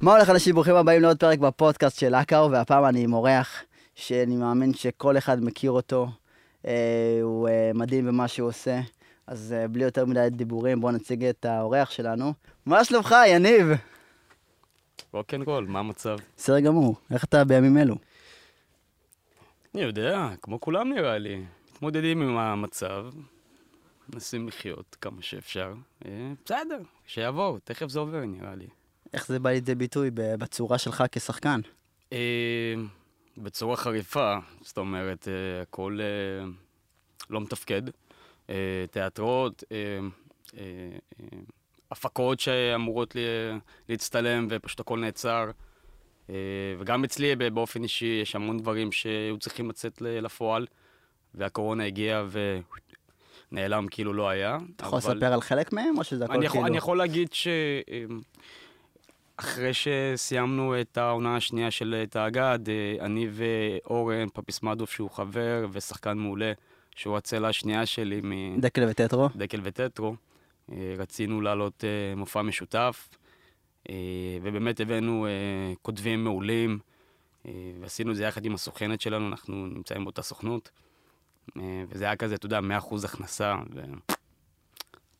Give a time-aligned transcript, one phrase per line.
[0.00, 0.54] מה הולך אנשים?
[0.54, 3.62] ברוכים הבאים לעוד פרק בפודקאסט של אקאו, והפעם אני עם אורח
[3.94, 6.08] שאני מאמין שכל אחד מכיר אותו.
[6.66, 8.80] אה, הוא אה, מדהים במה שהוא עושה.
[9.26, 12.32] אז אה, בלי יותר מדי דיבורים, בואו נציג את האורח שלנו.
[12.66, 13.66] מה שלומך, יניב?
[15.12, 16.16] רוקנרול, מה המצב?
[16.36, 16.96] בסדר גמור.
[17.10, 17.94] איך אתה בימים אלו?
[19.74, 21.44] אני יודע, כמו כולם נראה לי.
[21.72, 23.06] מתמודדים עם המצב,
[24.12, 25.74] מנסים לחיות כמה שאפשר.
[26.06, 28.66] אה, בסדר, שיעבור, תכף זה עובר נראה לי.
[29.12, 31.60] איך זה בא לידי ביטוי בצורה שלך כשחקן?
[32.12, 32.74] אה,
[33.36, 36.46] בצורה חריפה, זאת אומרת, אה, הכל אה,
[37.30, 37.82] לא מתפקד.
[38.90, 39.64] תיאטרות,
[41.90, 43.16] הפקות שאמורות
[43.88, 45.50] להצטלם ופשוט הכל נעצר.
[46.78, 50.66] וגם אצלי באופן אישי יש המון דברים שהיו צריכים לצאת לפועל,
[51.34, 52.24] והקורונה הגיעה
[53.52, 54.58] ונעלם כאילו לא היה.
[54.76, 56.54] אתה יכול לספר על חלק מהם, או שזה הכל אני כאילו...
[56.54, 57.32] יכול, אני יכול להגיד
[59.40, 66.52] שאחרי שסיימנו את העונה השנייה של תאגד, אה, אני ואורן פפיסמדוב, שהוא חבר ושחקן מעולה,
[66.96, 68.20] שהוא הצלע השנייה שלי
[68.58, 69.28] דקל וטטרו?
[69.34, 70.14] מדקל וטטרו,
[70.72, 73.08] אה, רצינו לעלות אה, מופע משותף,
[74.42, 75.26] ובאמת הבאנו
[75.82, 76.78] כותבים מעולים,
[77.80, 80.70] ועשינו את זה יחד עם הסוכנת שלנו, אנחנו נמצאים באותה סוכנות,
[81.88, 83.54] וזה היה כזה, אתה יודע, 100% הכנסה,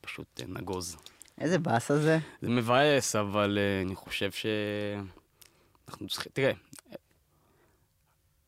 [0.01, 0.97] ופשוט נגוז.
[1.41, 2.19] איזה באסה זה.
[2.43, 4.47] זה מבאס, אבל uh, אני חושב ש...
[5.89, 6.33] אנחנו צריכים...
[6.33, 6.53] תראה,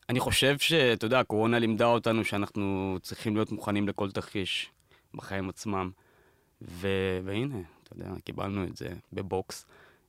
[0.09, 4.71] אני חושב שאתה יודע, הקורונה לימדה אותנו שאנחנו צריכים להיות מוכנים לכל תרחיש
[5.13, 5.91] בחיים עצמם.
[6.61, 6.87] ו...
[7.23, 9.65] והנה, אתה יודע, קיבלנו את זה בבוקס.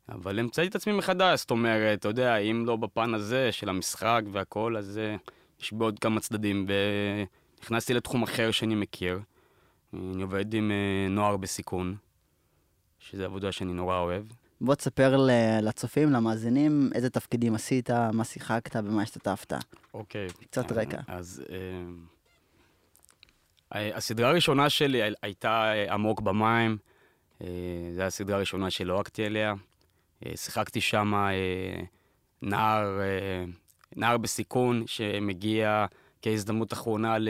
[0.09, 4.23] אבל המצאתי את עצמי מחדש, זאת אומרת, אתה יודע, אם לא בפן הזה של המשחק
[4.33, 5.31] והכל, אז uh,
[5.61, 6.67] יש בעוד כמה צדדים.
[7.61, 9.21] ונכנסתי לתחום אחר שאני מכיר.
[9.95, 11.97] אני עובד עם uh, נוער בסיכון.
[13.11, 14.25] שזו עבודה שאני נורא אוהב.
[14.61, 15.17] בוא תספר
[15.63, 19.53] לצופים, למאזינים, איזה תפקידים עשית, מה שיחקת, במה השתתפת.
[19.95, 20.29] אוקיי.
[20.51, 21.01] קצת רקע.
[21.07, 21.43] אז
[23.75, 26.77] אה, הסדרה הראשונה שלי הי- הייתה אה, עמוק במים.
[27.43, 27.53] אה, זו
[27.91, 29.55] הייתה הסדרה הראשונה שלא עקתי אליה.
[30.27, 31.83] אה, שיחקתי שם אה,
[32.43, 33.45] נער, אה,
[33.97, 35.87] נער בסיכון שמגיע
[36.23, 37.29] כהזדמנות אחרונה ל...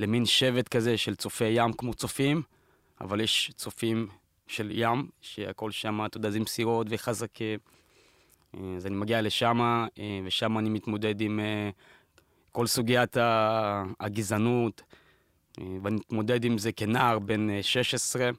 [0.00, 2.42] למין שבט כזה של צופי ים כמו צופים,
[3.00, 4.08] אבל יש צופים
[4.50, 7.42] של ים, שהכל שם, אתה יודע, זה עם סירות וחזק.
[7.42, 7.54] אה,
[8.76, 9.86] אז אני מגיע לשם, אה,
[10.24, 11.70] ושם אני מתמודד עם אה,
[12.52, 13.16] כל סוגיית
[14.00, 14.82] הגזענות,
[15.82, 18.30] ואני מתמודד עם זה כנער בן אה, 16.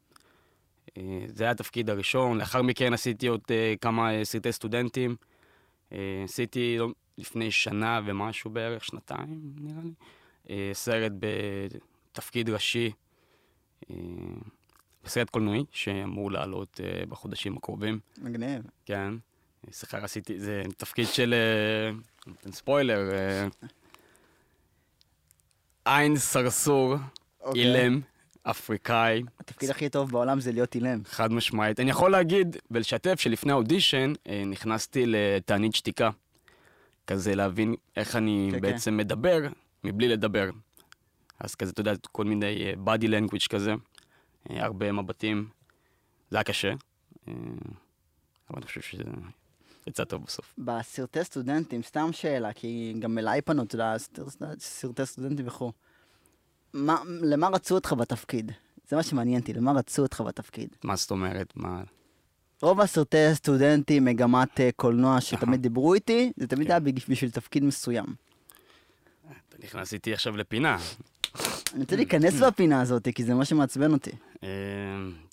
[0.98, 2.38] אה, זה היה התפקיד הראשון.
[2.38, 3.42] לאחר מכן עשיתי עוד
[3.82, 5.16] כמה סרטי סטודנטים.
[6.24, 12.92] עשיתי לא- לפני שנה ומשהו בערך, שנתיים נראה לי, סרט בתפקיד ראשי,
[15.04, 18.00] בסרט קולנועי, שאמור לעלות אה, בחודשים הקרובים.
[18.18, 18.62] מגניב.
[18.86, 19.14] כן.
[19.72, 21.34] סליחה, עשיתי, זה תפקיד של...
[21.34, 21.98] אה,
[22.28, 23.12] נותן ספוילר.
[23.12, 23.48] אה,
[25.86, 26.96] עין סרסור,
[27.42, 27.62] אוקיי.
[27.62, 28.02] אילם,
[28.44, 31.02] אפריקאי, התפקיד הכי טוב בעולם זה להיות אילם.
[31.06, 31.80] חד משמעית.
[31.80, 36.10] אני יכול להגיד ולשתף שלפני האודישן אה, נכנסתי לתענית שתיקה.
[37.08, 38.62] כזה להבין איך אני כן, כן.
[38.62, 39.40] בעצם מדבר
[39.84, 40.50] מבלי לדבר.
[41.40, 43.74] אז כזה, אתה יודע, כל מיני אה, body language כזה,
[44.50, 45.50] הרבה מבטים.
[46.32, 46.70] זה היה קשה,
[47.28, 47.34] אה,
[48.50, 49.04] אבל אני חושב שזה
[49.88, 50.54] יצא טוב בסוף.
[50.58, 55.72] בסרטי סטודנטים, סתם שאלה, כי גם אליי פנו, אתה יודע, סרט- סרטי סטודנטים וכו'.
[56.74, 58.52] מה, למה רצו אותך בתפקיד?
[58.90, 60.70] זה מה שמעניין אותי, למה רצו אותך בתפקיד?
[60.84, 61.54] מה זאת אומרת?
[61.56, 61.84] מה...
[62.62, 66.72] רוב הסרטי סטודנטים, מגמת אה, קולנוע שתמיד דיברו איתי, זה תמיד כן.
[66.74, 68.06] היה בשביל תפקיד מסוים.
[69.50, 70.78] אתה נכנס איתי עכשיו לפינה.
[71.74, 74.12] אני רוצה להיכנס בפינה הזאת, כי זה מה שמעצבן אותי.
[74.44, 74.50] אה,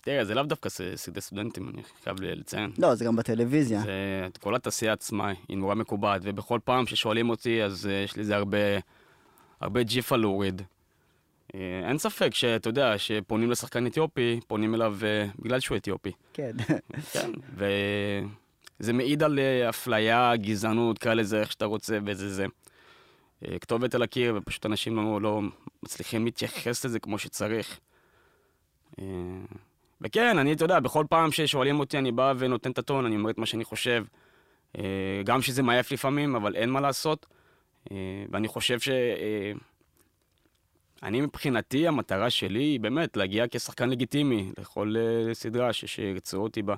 [0.03, 2.71] תראה, זה לאו דווקא סרטי סטודנטים, אני חייב לציין.
[2.79, 3.81] לא, זה גם בטלוויזיה.
[3.81, 8.37] זה, כל התעשייה עצמה היא נורא מקובעת, ובכל פעם ששואלים אותי, אז uh, יש לזה
[8.37, 8.59] הרבה,
[9.61, 10.63] הרבה ג'יפה להוריד.
[10.63, 11.55] Uh,
[11.89, 14.97] אין ספק שאתה יודע, שפונים לשחקן אתיופי, פונים אליו
[15.39, 16.13] בגלל שהוא אתיופי.
[16.33, 16.53] כן.
[17.13, 17.31] כן.
[18.81, 19.39] וזה מעיד על
[19.69, 22.47] אפליה, גזענות, קרא לזה איך שאתה רוצה, וזה זה.
[23.61, 25.41] כתובת על הקיר, ופשוט אנשים לא, לא
[25.83, 27.79] מצליחים להתייחס לזה כמו שצריך.
[28.93, 29.01] Uh,
[30.01, 33.31] וכן, אני, אתה יודע, בכל פעם ששואלים אותי, אני בא ונותן את הטון, אני אומר
[33.31, 34.05] את מה שאני חושב.
[34.79, 34.83] אה,
[35.25, 37.27] גם שזה מעייף לפעמים, אבל אין מה לעשות.
[37.93, 37.97] אה,
[38.31, 38.89] ואני חושב ש...
[38.89, 39.53] אה,
[41.03, 46.63] אני מבחינתי, המטרה שלי היא באמת להגיע כשחקן לגיטימי לכל אה, סדרה ש- שירצו אותי
[46.63, 46.75] בה.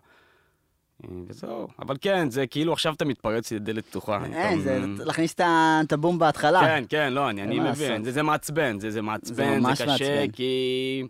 [1.05, 1.69] אה, וזהו.
[1.79, 4.25] אבל כן, זה כאילו עכשיו אתה מתפרץ לדלת פתוחה.
[4.25, 6.61] אין, זה לכניס את הבום בהתחלה.
[6.61, 8.05] כן, כן, לא, אני, מבין.
[8.05, 10.25] זה, זה מעצבן, זה, זה מעצבן, זה קשה.
[10.33, 11.03] כי...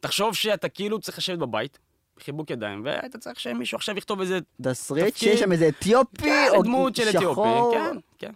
[0.00, 1.78] תחשוב שאתה כאילו צריך לשבת בבית,
[2.18, 5.16] חיבוק ידיים, והיית צריך שמישהו עכשיו יכתוב איזה תסריט.
[5.16, 7.40] שיש שם איזה אתיופי, כן, או דמות של אתיופי.
[7.72, 8.32] כן, כן,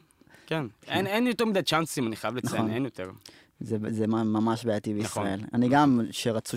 [0.47, 0.67] כן.
[0.89, 2.71] אין אין יותר מדי צ'אנסים, אני חייב לציין, נכון.
[2.71, 3.11] אין יותר.
[3.61, 5.25] זה, זה ממש בעייתי נכון.
[5.25, 5.41] בישראל.
[5.55, 6.57] אני גם, שרצו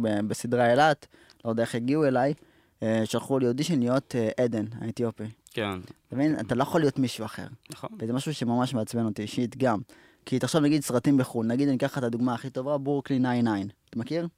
[0.00, 1.06] ב- בסדרה אילת,
[1.44, 2.34] לא יודע איך הגיעו אליי,
[2.82, 5.24] אה, שלחו לי אודישן להיות אה, עדן, האתיופי.
[5.50, 6.40] כן, אתה מבין?
[6.40, 7.46] אתה לא יכול להיות מישהו אחר.
[7.70, 7.90] נכון.
[7.98, 9.78] וזה משהו שממש מעצבן אותי אישית גם.
[10.26, 13.66] כי תחשוב נגיד סרטים בחו"ל, נגיד אני אקח לך את הדוגמה הכי טובה, ברוקלי 99.
[13.90, 14.28] אתה מכיר?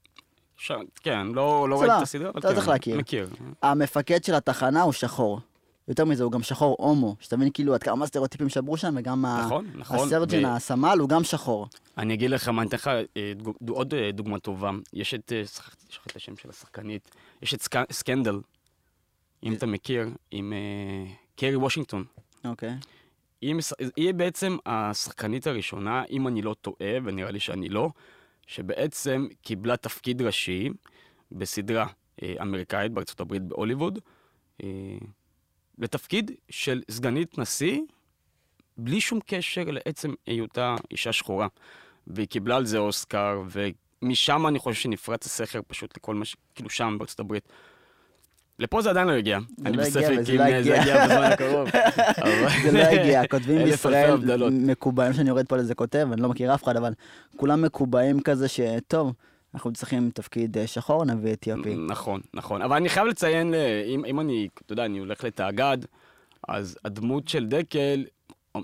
[1.03, 2.99] כן, לא לא ראיתי את הסדרה, אבל אתה לא כן, צריך להכיר.
[2.99, 3.29] מכיר.
[3.63, 5.41] המפקד של התחנה הוא שחור.
[5.89, 7.17] יותר מזה, הוא גם שחור הומו.
[7.21, 9.97] שאתה מבין כאילו עד כמה סטריאוטיפים שברו שם, וגם ה- נכון, נכון.
[10.09, 11.67] הסרג'ן, ו- הסמל, הוא גם שחור.
[11.99, 13.33] אני אגיד לך מה, אני אתן לך אה,
[13.69, 14.71] עוד אה, דוגמה טובה.
[14.93, 15.43] יש את, אה,
[15.91, 17.11] שכחתי את השם של השחקנית,
[17.43, 18.41] יש את סק- סקנדל,
[19.45, 20.53] אם אתה מכיר, עם
[21.37, 22.05] קרי וושינגטון.
[22.45, 22.75] אוקיי.
[23.97, 27.91] היא בעצם השחקנית הראשונה, אם אני לא טועה, ונראה לי שאני לא,
[28.49, 30.69] שבעצם קיבלה תפקיד ראשי
[31.33, 31.87] בסדרה
[32.23, 33.99] אה, אמריקאית בארצות הברית בהוליווד,
[34.63, 34.69] אה,
[35.79, 37.81] לתפקיד של סגנית נשיא,
[38.77, 41.47] בלי שום קשר לעצם היותה אישה שחורה.
[42.07, 43.43] והיא קיבלה על זה אוסקר,
[44.03, 46.37] ומשם אני חושב שנפרץ הסכר פשוט לכל מה ש...
[46.55, 47.49] כאילו שם בארצות הברית.
[48.59, 49.39] לפה זה עדיין לא הגיע.
[49.67, 50.77] אני לא בספק אם לא זה.
[50.77, 51.69] יגיע בזמן הקרוב.
[52.63, 54.15] זה לא הגיע, כותבים בישראל.
[54.51, 56.93] מקובעים, שאני יורד פה על איזה כותב, אני לא מכיר אף אחד, אבל
[57.37, 59.13] כולם מקובעים כזה שטוב,
[59.55, 61.75] אנחנו צריכים תפקיד אה, שחור, נביא אתיופי.
[61.77, 62.63] נכון, נכון.
[62.63, 65.79] אבל אני חייב לציין, אה, אם, אם אני, אתה יודע, אני הולך לתאגד,
[66.49, 68.05] אז הדמות של דקל,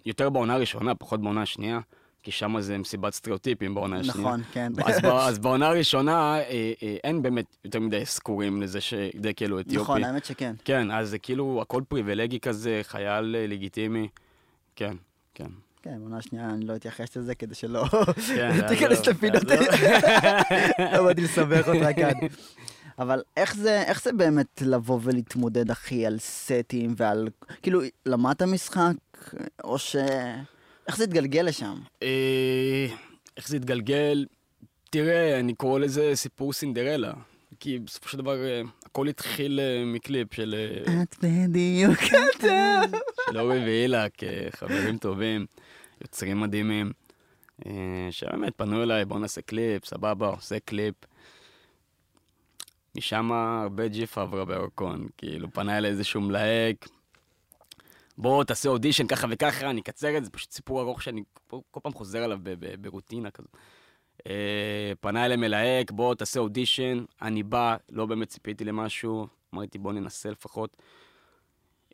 [0.06, 1.80] יותר בעונה הראשונה, פחות בעונה השנייה,
[2.24, 4.20] כי שם זה מסיבת סטריאוטיפים בעונה השנייה.
[4.20, 4.72] נכון, כן.
[4.86, 9.60] אז, ב, אז בעונה הראשונה אה, אה, אין באמת יותר מדי אזכורים לזה שדקל הוא
[9.60, 9.82] אתיופי.
[9.82, 10.54] נכון, האמת שכן.
[10.64, 14.08] כן, אז זה כאילו הכל פריבילגי כזה, חייל אה, לגיטימי.
[14.76, 14.96] כן,
[15.34, 15.46] כן.
[15.82, 17.84] כן, בעונה השנייה אני לא אתייחס לזה כדי שלא
[18.36, 19.42] כן, תיכנס עזוב, לפינות.
[20.92, 22.12] לא באתי לסבך אותך כאן.
[22.98, 27.28] אבל איך זה, איך זה באמת לבוא ולהתמודד, אחי, על סטים ועל...
[27.62, 28.94] כאילו, למדת משחק,
[29.64, 29.96] או ש...
[30.88, 31.74] איך זה התגלגל לשם?
[32.02, 32.86] אה,
[33.36, 34.26] איך זה התגלגל?
[34.90, 37.12] תראה, אני קורא לזה סיפור סינדרלה.
[37.60, 40.54] כי בסופו של דבר אה, הכל התחיל אה, מקליפ של
[41.02, 41.98] את בדיוק
[42.36, 42.80] אתה.
[43.30, 44.12] של אורי ואילק,
[44.50, 45.46] חברים טובים,
[46.00, 46.92] יוצרים מדהימים,
[48.10, 50.94] שבאמת פנו אליי, בוא נעשה קליפ, סבבה, עושה קליפ.
[52.96, 56.88] משם הרבה ג'יפה עברה בירקון, כאילו פנה אליי איזשהו מלהק,
[58.18, 61.92] בוא תעשה אודישן ככה וככה, אני אקצר את זה, פשוט סיפור ארוך שאני כל, פעם
[61.92, 62.38] חוזר עליו
[62.80, 63.56] ברוטינה כזאת.
[64.26, 69.92] אה, פנה אליי מלהק, בוא תעשה אודישן, אני בא, לא באמת ציפיתי למשהו, אמרתי בוא
[69.92, 70.76] ננסה לפחות.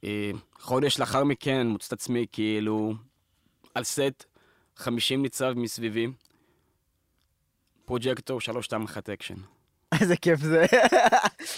[0.05, 2.95] אה, חודש לאחר מכן מוצא את עצמי כאילו
[3.75, 4.25] על סט,
[4.77, 6.07] 50 ניצב מסביבי,
[7.85, 9.35] פרוג'קטור 321 אקשן.
[10.01, 10.67] איזה כיף זה.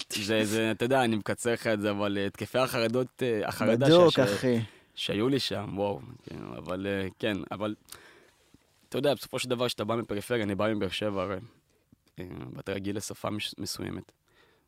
[0.09, 3.85] זה, זה, אתה יודע, אני מקצר לך את זה, אבל אה, התקפי החרדות, אה, החרדה
[3.85, 4.59] בדוק, ש- אחי.
[4.95, 5.99] שהיו לי שם, וואו,
[6.29, 7.75] כן, אבל אה, כן, אבל
[8.89, 11.37] אתה יודע, בסופו של דבר, כשאתה בא מפריפריה, אני בא מבאר שבע הרי,
[12.55, 14.11] ואתה רגיל לשפה מש- מסוימת.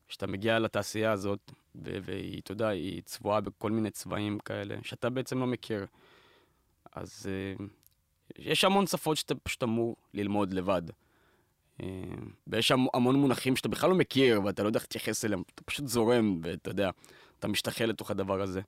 [0.07, 5.09] כשאתה מגיע לתעשייה הזאת, ו- והיא, אתה יודע, היא צבועה בכל מיני צבעים כאלה, שאתה
[5.09, 5.85] בעצם לא מכיר,
[6.93, 7.25] אז
[8.37, 10.81] יש המון שפות שאתה פשוט אמור ללמוד לבד.
[11.81, 11.87] אה,
[12.47, 15.63] ויש המ- המון מונחים שאתה בכלל לא מכיר, ואתה לא יודע איך להתייחס אליהם, אתה
[15.63, 16.89] פשוט זורם, ואתה יודע,
[17.39, 18.61] אתה משתחל לתוך הדבר הזה.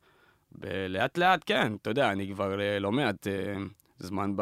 [0.52, 3.56] ולאט לאט, כן, אתה יודע, אני כבר לא מעט אה,
[4.00, 4.34] זמן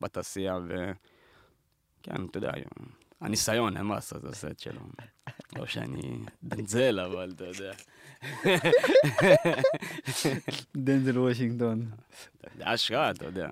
[0.00, 2.52] בתעשייה, וכן, אתה יודע,
[3.20, 4.80] הניסיון, אין מה לעשות, זה עושה את שלו.
[5.56, 7.72] לא שאני דנזל, אבל אתה יודע.
[10.76, 11.90] דנזל וושינגטון.
[12.58, 13.48] זה השראה, אתה יודע.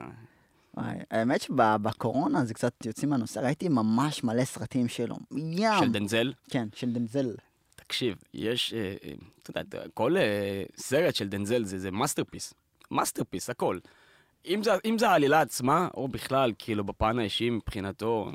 [0.77, 5.17] וואי, האמת שבקורונה זה קצת יוצאים מהנושא, ראיתי ממש מלא סרטים שלו.
[5.37, 5.73] ים.
[5.81, 7.35] של דנזל, כן, של דנזל.
[7.77, 9.13] תקשיב, יש, אה, אה,
[9.43, 12.55] אתה יודע, כל אה, סרט של דנזל זה, זה masterpiece.
[12.91, 13.79] masterpiece, הכל.
[14.47, 18.31] אם זה, אם זה העלילה עצמה, או בכלל, כאילו, בפן האישי מבחינתו,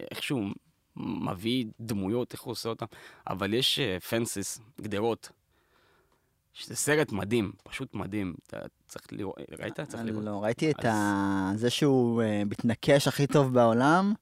[0.00, 0.42] איכשהו
[0.96, 2.86] מביא דמויות, איך הוא עושה אותם,
[3.26, 5.30] אבל יש Fences, גדרות,
[6.56, 8.34] שזה סרט מדהים, פשוט מדהים.
[8.46, 9.80] אתה צריך לראות, ראית?
[9.80, 10.24] צריך לראות.
[10.24, 11.52] לא, ראיתי את ה...
[11.54, 14.12] זה שהוא אה, מתנקש הכי טוב בעולם.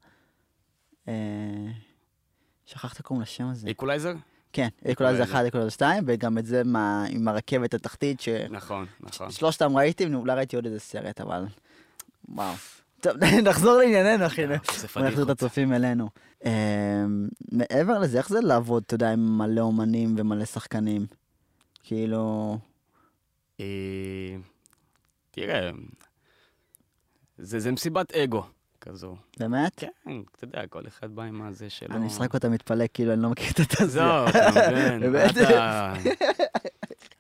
[1.08, 1.14] אה,
[2.66, 3.68] שכחת קוראים לשם הזה.
[3.68, 4.12] איקולייזר?
[4.52, 5.22] כן, איקולייזר.
[5.22, 6.62] 1, אקולייזר 2, וגם את זה
[7.10, 8.28] עם הרכבת התחתית, ש...
[8.28, 9.30] נכון, נכון.
[9.30, 11.44] שלושתם ראיתי, אולי ראיתי עוד איזה סרט, אבל...
[12.28, 12.54] וואו.
[13.00, 13.12] טוב,
[13.48, 14.44] נחזור לענייננו, אחי.
[14.44, 14.56] אה,
[15.02, 15.30] נחזיר את.
[15.30, 16.08] הצופים אלינו.
[17.52, 21.06] מעבר לזה, איך זה לעבוד, אתה יודע, עם מלא אומנים ומלא שחקנים?
[21.84, 22.58] כאילו...
[23.60, 24.36] אה,
[25.30, 25.70] תראה,
[27.38, 28.42] זה, זה מסיבת אגו
[28.80, 29.16] כזו.
[29.38, 29.72] באמת?
[29.76, 29.88] כן,
[30.36, 31.96] אתה יודע, כל אחד בא עם הזה שלו.
[31.96, 33.86] אני משחק אותה מתפלא, כאילו, אני לא מכיר את התעשייה.
[33.86, 34.50] זהו, אתה
[35.00, 35.14] מבין?
[35.30, 35.94] אתה-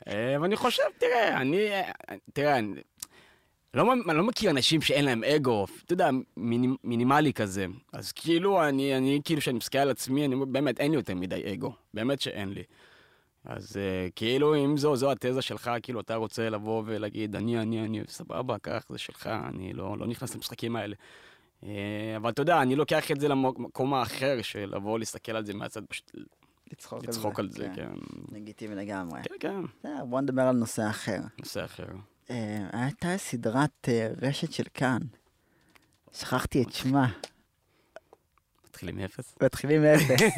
[0.08, 1.90] אה, ואני חושב, תראה, אני, אה,
[2.32, 2.74] תראה, אני
[3.74, 7.66] לא, אני לא מכיר אנשים שאין להם אגו, אתה יודע, מינימ, מינימלי כזה.
[7.92, 11.14] אז כאילו, אני, אני כאילו, כשאני מסתכל על עצמי, אני אומר, באמת, אין לי יותר
[11.14, 11.72] מדי אגו.
[11.94, 12.62] באמת שאין לי.
[13.44, 17.84] אז אה, כאילו, אם זו, זו התזה שלך, כאילו, אתה רוצה לבוא ולהגיד, אני, אני,
[17.84, 20.96] אני, סבבה, קח, זה שלך, אני לא, לא נכנס למשחקים האלה.
[21.64, 25.54] אה, אבל אתה יודע, אני לוקח את זה למקום האחר, של לבוא להסתכל על זה
[25.54, 26.10] מהצד, פשוט
[26.72, 27.18] לצחוק על זה.
[27.18, 27.90] לצחוק על זה, כן.
[28.32, 29.20] לגיטימי לגמרי.
[29.22, 29.34] כן,
[29.82, 31.20] כן, בוא נדבר על נושא אחר.
[31.38, 31.86] נושא אחר.
[32.30, 34.98] אה, הייתה סדרת אה, רשת של כאן.
[36.12, 37.08] שכחתי את שמה.
[38.74, 39.34] מתחילים מאפס?
[39.42, 40.20] מתחילים מאפס.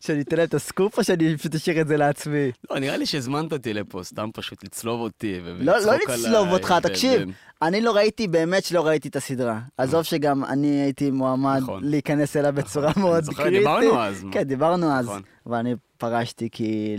[0.00, 2.50] שאני אתן להם את הסקופ או שאני פשוט אשאיר את זה לעצמי?
[2.70, 6.52] לא, נראה לי שהזמנת אותי לפה, סתם פשוט לצלוב אותי לא, לא ולצחוק לצלוב עליי,
[6.52, 7.28] אותך, ו- תקשיב.
[7.28, 9.60] ו- אני לא ראיתי, באמת שלא ראיתי את הסדרה.
[9.78, 11.84] עזוב שגם אני הייתי מועמד נכון.
[11.84, 13.02] להיכנס אליה בצורה נכון.
[13.02, 13.58] מאוד אני זוכר, קריטית.
[13.58, 14.24] דיברנו אז.
[14.32, 15.04] כן, דיברנו אז.
[15.04, 15.22] נכון.
[15.46, 16.96] ואני פרשתי כי...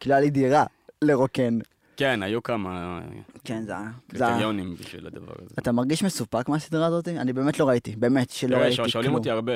[0.00, 0.64] כי לא היה לי דירה
[1.02, 1.58] לרוקן.
[1.96, 3.00] כן, היו כמה
[3.44, 3.90] כן, זה היה...
[4.12, 5.54] זה היה- קריטריונים בשביל הדבר הזה.
[5.58, 7.08] אתה מרגיש מסופק מהסדרה הזאת?
[7.08, 9.18] אני באמת לא ראיתי, באמת שלא תראה, ראיתי שואל- שואלים כלום.
[9.18, 9.52] אותי הרבה,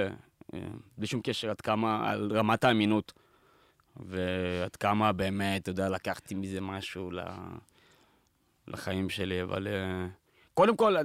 [0.54, 0.59] אה,
[0.99, 3.12] בלי שום קשר עד כמה, על רמת האמינות,
[3.97, 7.20] ועד כמה באמת, אתה יודע, לקחתי מזה משהו ל-
[8.68, 10.06] לחיים שלי, אבל אה,
[10.54, 10.97] קודם כל,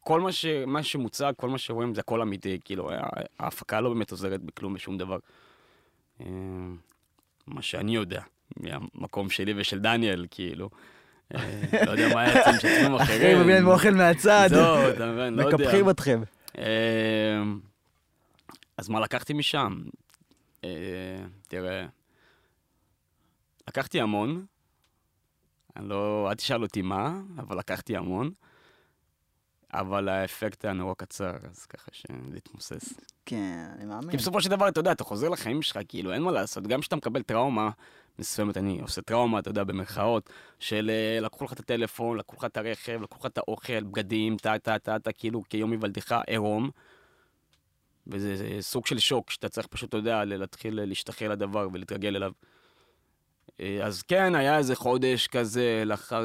[0.00, 2.96] כל מה, ש, מה שמוצג, כל מה שרואים זה הכל אמיתי, כאילו, ה-
[3.38, 5.18] ההפקה לא באמת עוזרת בכלום, בשום דבר.
[6.20, 6.26] אה,
[7.46, 8.22] מה שאני יודע,
[8.56, 10.70] מהמקום שלי ושל דניאל, כאילו.
[11.34, 13.18] אה, לא יודע מה היה אצל משתתפים אחרים.
[13.18, 14.48] אחרים מביאים אוכל מהצד.
[14.50, 15.56] זהו, אתה מבין, לא יודע.
[15.56, 16.22] מקפחים אתכם.
[16.58, 17.42] אה,
[18.76, 19.82] אז מה לקחתי משם?
[20.64, 20.68] אה,
[21.48, 21.86] תראה,
[23.68, 24.44] לקחתי המון.
[25.76, 28.30] אני לא, אל תשאל אותי מה, אבל לקחתי המון.
[29.72, 32.94] אבל האפקט היה נורא קצר, אז ככה שזה התמוסס.
[33.26, 34.10] כן, אני מאמין.
[34.10, 36.66] כי בסופו של דבר, אתה יודע, אתה חוזר לחיים שלך, כאילו, אין מה לעשות.
[36.66, 37.70] גם כשאתה מקבל טראומה
[38.18, 42.44] מסוימת, אני עושה טראומה, אתה יודע, במרכאות, של אה, לקחו לך את הטלפון, לקחו לך
[42.44, 46.70] את הרכב, לקחו לך את האוכל, בגדים, טה טה טה טה, כאילו, כיום היוולדך עירום.
[48.06, 52.32] וזה זה סוג של שוק, שאתה צריך פשוט, אתה יודע, להתחיל להשתחרר לדבר ולהתרגל אליו.
[53.60, 56.24] אה, אז כן, היה איזה חודש כזה לאחר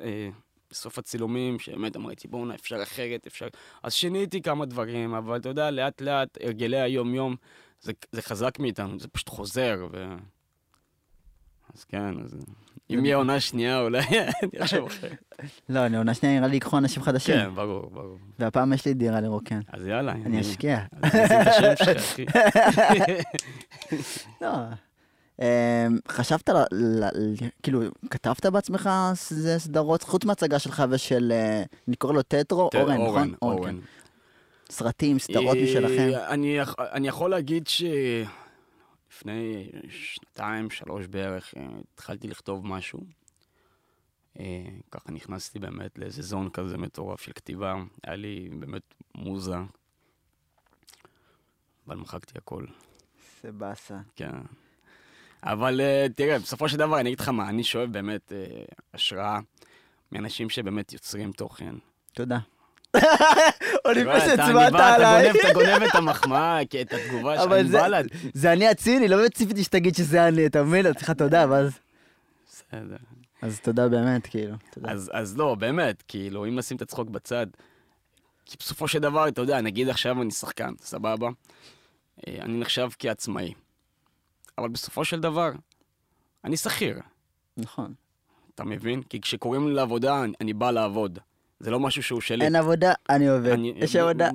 [0.00, 0.28] אה,
[0.72, 3.46] סוף הצילומים, שבאמת אמרתי, בואנה, אפשר אחרת, אפשר...
[3.82, 7.36] אז שיניתי כמה דברים, אבל אתה יודע, לאט לאט, הרגלי היום-יום,
[7.80, 10.14] זה, זה חזק מאיתנו, זה פשוט חוזר, ו...
[11.78, 12.34] אז כן, אז...
[12.90, 13.98] אם יהיה עונה שנייה, אולי
[14.42, 15.34] אני אחשוב אחרת.
[15.68, 17.34] לא, אני עונה שנייה נראה לי ייקחו אנשים חדשים.
[17.36, 18.18] כן, ברור, ברור.
[18.38, 19.60] והפעם יש לי דירה לרוקן.
[19.72, 20.12] אז יאללה.
[20.12, 20.78] אני אשקיע.
[21.02, 22.24] אז נשים את השם שלך, אחי.
[24.42, 24.48] לא.
[25.40, 25.44] אמ,
[26.08, 26.50] חשבת,
[27.62, 27.80] כאילו,
[28.10, 28.90] כתבת בעצמך
[29.58, 33.34] סדרות, חוץ מההצגה שלך ושל, אה, אני קורא לו טטרו, אורן, נכון?
[33.42, 33.58] אורן.
[33.58, 33.78] אורן.
[34.70, 36.10] סרטים, סדרות משלכם.
[36.14, 37.68] אה, אני, יכ- אני יכול להגיד
[39.18, 43.00] שלפני שנתיים, שלוש בערך, אה, התחלתי לכתוב משהו.
[44.40, 47.74] אה, ככה נכנסתי באמת לאיזה זון כזה מטורף של כתיבה.
[48.04, 49.56] היה לי באמת מוזה.
[51.86, 52.66] אבל מחקתי הכל,
[53.42, 53.98] זה באסה.
[54.16, 54.32] כן.
[55.42, 59.40] אבל אה, תראה, בסופו של דבר, אני אגיד לך מה, אני שואב באמת אה, השראה
[60.12, 61.74] מאנשים שבאמת יוצרים תוכן.
[62.12, 62.38] תודה.
[63.84, 65.30] עוד לפני אני שהצבעת עליי.
[65.30, 69.94] אתה גונב את המחמאה, את התגובה אבל שאני זה- אני הציני, לא באמת ציפיתי שתגיד
[69.94, 70.86] שזה אני, אתה מבין?
[70.86, 71.78] אז צריכה תודה, ואז...
[72.50, 72.96] בסדר.
[73.42, 74.54] אז תודה באמת, כאילו.
[74.70, 74.90] תודה.
[74.92, 77.46] אז, אז לא, באמת, כאילו, אם נשים את הצחוק בצד,
[78.46, 81.28] כי בסופו של דבר, אתה יודע, נגיד עכשיו אני שחקן, סבבה?
[82.28, 83.52] אה, אני נחשב כעצמאי.
[84.58, 85.50] אבל בסופו של דבר,
[86.44, 86.98] אני שכיר,
[87.56, 87.94] נכון.
[88.54, 89.02] אתה מבין?
[89.02, 91.18] כי כשקוראים לי לעבודה, אני, אני בא לעבוד.
[91.60, 92.44] זה לא משהו שהוא שלי.
[92.44, 93.48] אין עבודה, אני עובד.
[93.50, 94.30] אני- יש עבודה,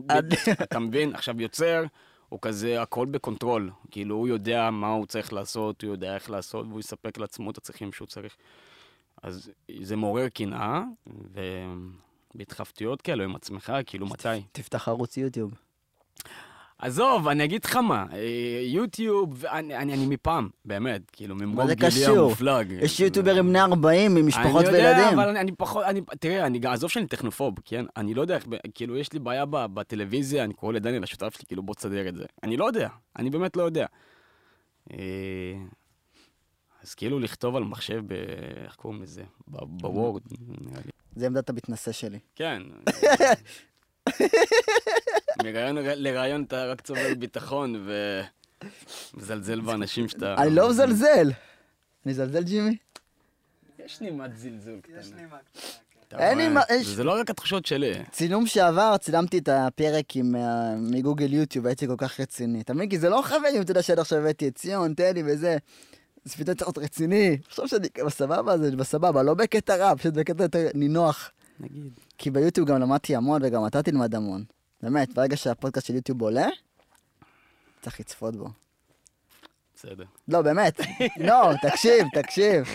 [0.63, 1.15] אתה מבין?
[1.15, 1.83] עכשיו, יוצר,
[2.29, 3.71] הוא כזה, הכל ב control.
[3.91, 7.57] כאילו, הוא יודע מה הוא צריך לעשות, הוא יודע איך לעשות, והוא יספק לעצמו את
[7.57, 8.35] הצרכים שהוא צריך.
[9.23, 9.51] אז
[9.81, 10.81] זה מעורר קנאה,
[12.35, 14.27] והתכתבויות כאלו עם עצמך, כאילו, מתי?
[14.51, 15.51] תפתח ערוץ יוטיוב.
[16.77, 22.05] עזוב, אני אגיד לך מה, אה, יוטיוב, אני, אני, אני מפעם, באמת, כאילו, ממרום גילי?
[22.05, 22.71] המופלג.
[22.71, 25.19] יש יוטיוברים בני 40 עם משפחות אני יודע, וילדים.
[25.19, 27.85] אבל אני, אני פחות, אני, תראה, אני, עזוב שאני טכנופוב, כן?
[27.97, 31.63] אני לא יודע איך, כאילו, יש לי בעיה בטלוויזיה, אני קורא לדניאל, השותף שלי, כאילו,
[31.63, 32.25] בוא תסדר את זה.
[32.43, 32.89] אני לא יודע,
[33.19, 33.85] אני באמת לא יודע.
[34.91, 34.97] אה,
[36.83, 38.13] אז כאילו לכתוב על מחשב, ב,
[38.65, 39.23] איך קוראים לזה?
[39.47, 40.21] בוורד,
[40.61, 40.91] נראה לי.
[41.15, 42.19] זה עמדת המתנשא שלי.
[42.35, 42.61] כן.
[45.43, 47.87] מרעיון לרעיון אתה רק צובר ביטחון
[49.15, 50.35] ומזלזל באנשים שאתה...
[50.37, 51.31] אני לא מזלזל.
[52.05, 52.77] אני מזלזל, ג'ימי?
[53.85, 54.99] יש נימת זלזול קטנה.
[54.99, 55.99] יש לי מה קטנה, כן.
[56.07, 56.53] אתה אין לי רואה?
[56.53, 57.93] מה- זה- זה לא רק התחושות שלי.
[58.11, 60.41] צילום שעבר, צילמתי את הפרק עם, אה,
[60.77, 62.61] מגוגל יוטיוב, הייתי כל כך רציני.
[62.61, 62.89] אתה מבין?
[62.89, 65.57] כי זה לא חברים, אתה יודע שעד עכשיו הבאתי את ציון, טדי וזה.
[66.25, 67.37] אז פתאום צריך להיות רציני.
[67.47, 71.31] עכשיו שאני בסבבה, זה בסבבה, לא בקטע רע, פשוט בקטע יותר נינוח.
[71.59, 71.93] נגיד.
[72.17, 74.43] כי ביוטיוב גם למדתי המון וגם אתה תלמד המון.
[74.81, 76.47] באמת, ברגע שהפודקאסט של יוטיוב עולה,
[77.81, 78.47] צריך לצפות בו.
[79.75, 80.05] בסדר.
[80.27, 80.79] לא, באמת.
[81.27, 82.65] לא, תקשיב, תקשיב.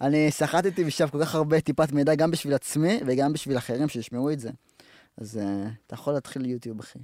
[0.00, 4.30] אני סחטתי משם כל כך הרבה טיפת מידע, גם בשביל עצמי וגם בשביל אחרים שישמעו
[4.30, 4.50] את זה.
[5.16, 6.98] אז uh, אתה יכול להתחיל יוטיוב, אחי.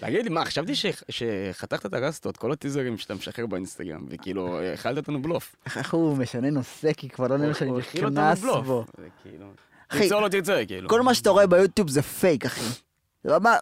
[0.00, 0.72] תגיד לי, מה, חשבתי
[1.08, 5.56] שחתכת את הרסטות, כל הטיזרים שאתה משחרר באינסטגרם, וכאילו, אכלת אותנו בלוף.
[5.76, 8.40] איך הוא משנה נושא, כי כבר לא נראה שאני נכנס.
[8.42, 8.84] בו.
[9.88, 10.88] תרצה או לא תרצה, כאילו.
[10.88, 12.60] כל מה שאתה רואה ביוטיוב זה פייק, אחי.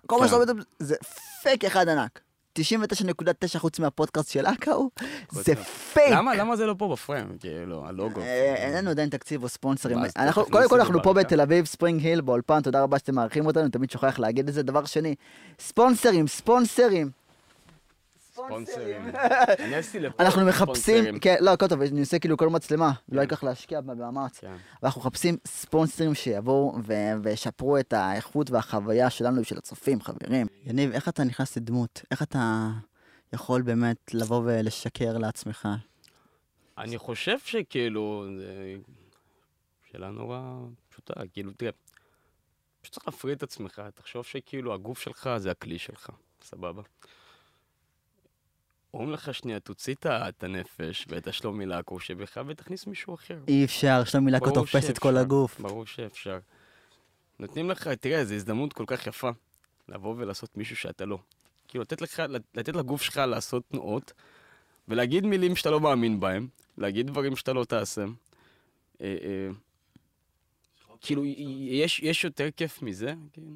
[0.07, 0.27] כל מה.
[0.27, 0.97] שאתה רואה ביוטיוב זה
[1.43, 2.21] פייק אחד ענק.
[2.59, 4.91] 99.9 חוץ מהפודקאסט של אקאו,
[5.31, 5.55] זה.
[5.93, 6.13] פייק.
[6.13, 7.27] למה, למה זה לא פה בפריים?
[7.41, 8.21] כאילו, הלוגו.
[8.21, 9.99] אה, אין לנו עדיין תקציב או ספונסרים.
[10.51, 11.13] קודם כל אנחנו פה.
[11.13, 14.63] בתל אביב, ספרינג היל, באולפן, תודה רבה שאתם מארחים אותנו, תמיד שוכח להגיד את זה.
[14.63, 15.15] דבר שני,
[15.59, 17.18] ספונסרים, ספונסרים.
[18.49, 19.03] ספונסרים.
[20.21, 21.19] אנחנו מחפשים.
[21.19, 24.39] כן, לא, הכל טוב, אני עושה כאילו כל מצלמה, לא ייקח להשקיע במאמץ.
[24.39, 24.57] כן.
[24.83, 26.79] ואנחנו מחפשים ספונסרים שיבואו
[27.23, 30.47] וישפרו את האיכות והחוויה שלנו ושל הצופים, חברים.
[30.65, 32.03] יניב, איך אתה נכנס לדמות?
[32.11, 32.69] איך אתה
[33.33, 35.69] יכול באמת לבוא ולשקר לעצמך?
[36.79, 38.25] אני חושב שכאילו,
[39.93, 40.41] שאלה נורא
[40.89, 41.71] פשוטה, כאילו, תראה,
[42.81, 46.11] פשוט צריך להפריד את עצמך, תחשוב שכאילו הגוף שלך זה הכלי שלך,
[46.43, 46.83] סבבה?
[48.99, 53.39] אומרים לך שנייה, תוציא את הנפש ואת השלומי לעקו שבך ותכניס מישהו אחר.
[53.49, 55.61] אי אפשר, שלומי לקו תופס את כל הגוף.
[55.61, 56.39] ברור שאפשר.
[57.39, 59.31] נותנים לך, תראה, זו הזדמנות כל כך יפה
[59.89, 61.19] לבוא ולעשות מישהו שאתה לא.
[61.69, 62.23] כאילו, לתת, לך,
[62.55, 64.13] לתת לגוף שלך לעשות תנועות,
[64.89, 68.05] ולהגיד מילים שאתה לא מאמין בהם, להגיד דברים שאתה לא תעשה.
[69.01, 69.49] אה, אה,
[71.01, 71.25] כאילו,
[71.61, 73.15] יש, יש יותר כיף מזה?
[73.33, 73.47] כאילו,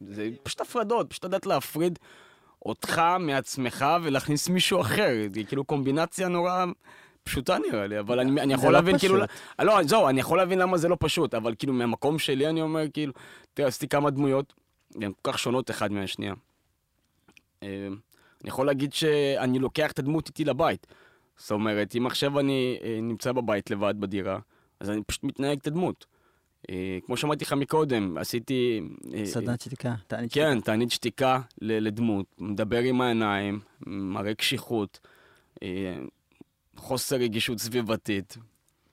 [0.00, 1.98] זה פשוט הפרדות, פשוט לדעת להפריד
[2.64, 5.14] אותך מעצמך ולהכניס מישהו אחר.
[5.34, 6.64] זה כאילו קומבינציה נורא
[7.24, 9.16] פשוטה נראה לי, אבל אני, אני זה יכול לא להבין כאילו...
[9.16, 9.30] פשוט.
[9.58, 12.84] לא, זהו, אני יכול להבין למה זה לא פשוט, אבל כאילו מהמקום שלי אני אומר,
[12.92, 13.12] כאילו,
[13.54, 14.54] תראה, עשיתי כמה דמויות,
[15.00, 16.34] והן כל כך שונות אחת מהשנייה.
[17.62, 17.88] אה,
[18.42, 20.86] אני יכול להגיד שאני לוקח את הדמות איתי לבית.
[21.36, 24.38] זאת אומרת, אם עכשיו אני אה, נמצא בבית לבד בדירה,
[24.80, 26.06] אז אני פשוט מתנהג את הדמות.
[26.70, 28.80] אה, כמו שאמרתי לך מקודם, עשיתי...
[29.14, 30.46] אה, סדנת שתיקה, תענית שתיקה.
[30.46, 35.00] כן, תענית שתיקה לדמות, מדבר עם העיניים, מראה קשיחות,
[35.62, 35.68] אה,
[36.76, 38.36] חוסר רגישות סביבתית.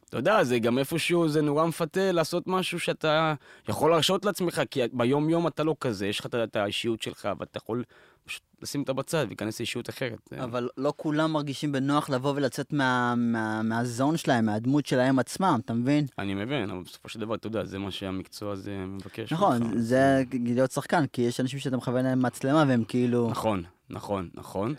[0.10, 3.34] אתה יודע, זה גם איפשהו, זה נורא מפתה לעשות משהו שאתה
[3.70, 7.84] יכול להרשות לעצמך, כי ביום-יום אתה לא כזה, יש לך את האישיות שלך, ואתה יכול
[8.26, 10.34] פשוט לשים אותה בצד ולהיכנס לאישיות אחרת.
[10.44, 15.74] אבל לא כולם מרגישים בנוח לבוא ולצאת מה- מה- מהזון שלהם, מהדמות שלהם עצמם, אתה
[15.74, 16.06] מבין?
[16.20, 19.34] אני מבין, אבל בסופו של דבר, אתה יודע, זה מה שהמקצוע הזה מבקש.
[19.34, 19.74] נכון, ממך.
[19.78, 23.30] זה להיות שחקן, כי יש אנשים שאתה מכוון להם מצלמה והם כאילו...
[23.30, 24.76] נכון, נכון, נכון.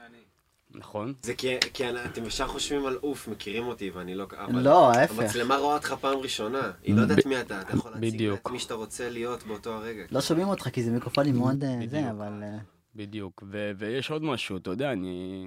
[0.74, 1.14] נכון.
[1.22, 4.26] זה כי, כי אני- אתם ישר חושבים על אוף, מכירים אותי ואני לא...
[4.38, 5.18] אבל לא, ההפך.
[5.18, 8.22] המצלמה רואה אותך פעם ראשונה, היא לא יודעת מי אתה, אתה יכול להציג.
[8.32, 10.02] את מי שאתה רוצה להיות באותו הרגע.
[10.10, 12.10] לא שומעים אותך כי זה מיקרופונים מאוד אה, זה.
[12.10, 12.42] אבל...
[12.94, 15.44] בדיוק, ו- ויש עוד משהו, אתה יודע, אני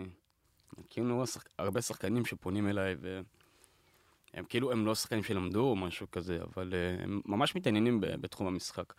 [0.77, 1.43] מכיר נורא שח...
[1.59, 7.03] הרבה שחקנים שפונים אליי, והם כאילו, הם לא שחקנים שלמדו או משהו כזה, אבל uh,
[7.03, 8.93] הם ממש מתעניינים ב- בתחום המשחק.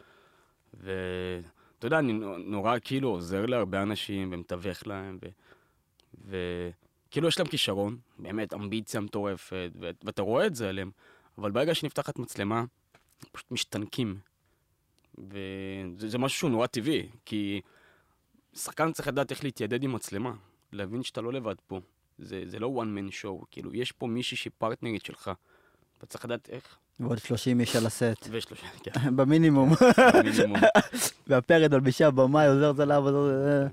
[0.75, 5.29] ואתה יודע, אני נו- נורא כאילו עוזר להרבה אנשים ומתווך להם, ו...
[7.09, 9.91] וכאילו יש להם כישרון, באמת אמביציה מטורפת, ו...
[10.05, 10.91] ואתה רואה את זה עליהם,
[11.39, 12.65] אבל ברגע שנפתחת מצלמה,
[13.33, 14.19] פשוט משתנקים.
[15.19, 17.61] וזה זה משהו שהוא נורא טבעי, כי
[18.57, 20.33] שחקן צריך לדעת איך להתיידד עם מצלמה,
[20.73, 21.81] להבין שאתה לא לבד פה.
[22.19, 25.31] זה, זה לא one man show, כאילו, יש פה מישהי שהיא פרטנרית שלך.
[25.99, 26.77] אתה צריך לדעת איך.
[27.01, 28.27] ועוד 30 איש על הסט.
[28.31, 28.57] ויש לו...
[28.83, 29.71] כן, במינימום.
[30.25, 30.61] מינימום.
[31.27, 33.03] והפרד מלבישה במאי עוזרת עליו.
[33.09, 33.67] עוזר-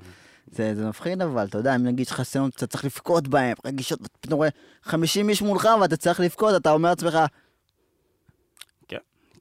[0.48, 3.56] זה זה מפחיד אבל, אתה יודע, אם נגיד יש לך סצנות, אתה צריך לבכות בהם,
[3.66, 4.50] רגישות, אתה רואה
[4.84, 7.18] 50 איש מולך ואתה צריך לבכות, אתה אומר לעצמך,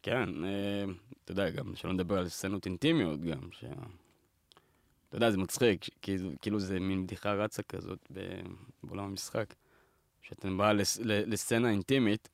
[0.03, 0.85] כן, אה,
[1.25, 3.65] אתה יודע, גם שלא נדבר על סצנות אינטימיות גם, ש...
[5.13, 8.13] אתה יודע, זה מצחיק, כאילו, כאילו זה מין בדיחה רצה כזאת
[8.83, 9.55] בעולם המשחק.
[10.23, 10.99] שאתה בא לס...
[11.03, 12.29] לסצנה אינטימית,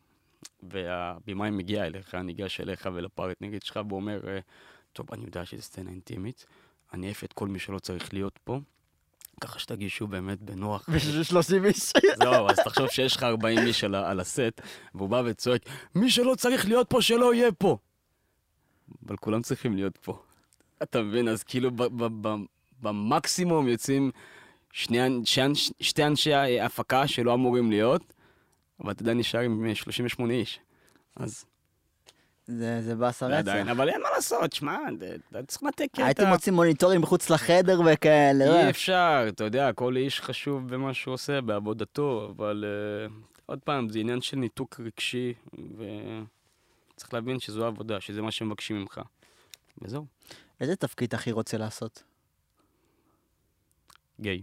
[0.62, 4.38] והבימאי מגיע אליך, ניגש אליך ולפרטנרית שלך, והוא אומר, אה,
[4.92, 6.46] טוב, אני יודע שזו סצנה אינטימית,
[6.92, 8.60] אני אעיף את כל מי שלא צריך להיות פה,
[9.40, 10.88] ככה שתגישו באמת בנוח.
[10.88, 11.92] ו-30 איש.
[12.22, 14.60] זהו, אז תחשוב שיש לך 40 איש על, הסט,
[14.94, 15.62] והוא בא וצועק,
[15.94, 17.78] מי שלא צריך להיות פה, שלא יהיה פה.
[19.06, 20.22] אבל כולם צריכים להיות פה.
[20.82, 21.28] אתה מבין?
[21.28, 21.70] אז כאילו
[22.82, 24.10] במקסימום יוצאים
[24.72, 28.12] שני, שני, שתי אנשי הפקה שלא אמורים להיות,
[28.80, 30.60] אבל אתה יודע, נשאר עם 38 איש.
[31.16, 31.44] אז
[32.46, 33.70] זה זה באסה עדיין, רצח.
[33.70, 34.78] אבל אין מה לעשות, שמע,
[35.30, 36.04] אתה צריך לנתק קטע.
[36.04, 38.46] הייתי מוציא מוניטורים מחוץ לחדר וכאלה.
[38.46, 38.60] לא?
[38.60, 42.64] אי אפשר, אתה יודע, כל איש חשוב במה שהוא עושה, בעבודתו, אבל
[43.08, 43.12] uh,
[43.46, 49.00] עוד פעם, זה עניין של ניתוק רגשי, וצריך להבין שזו העבודה, שזה מה שמבקשים ממך.
[49.82, 50.06] וזהו,
[50.60, 52.02] איזה תפקיד הכי רוצה לעשות?
[54.20, 54.42] גיי.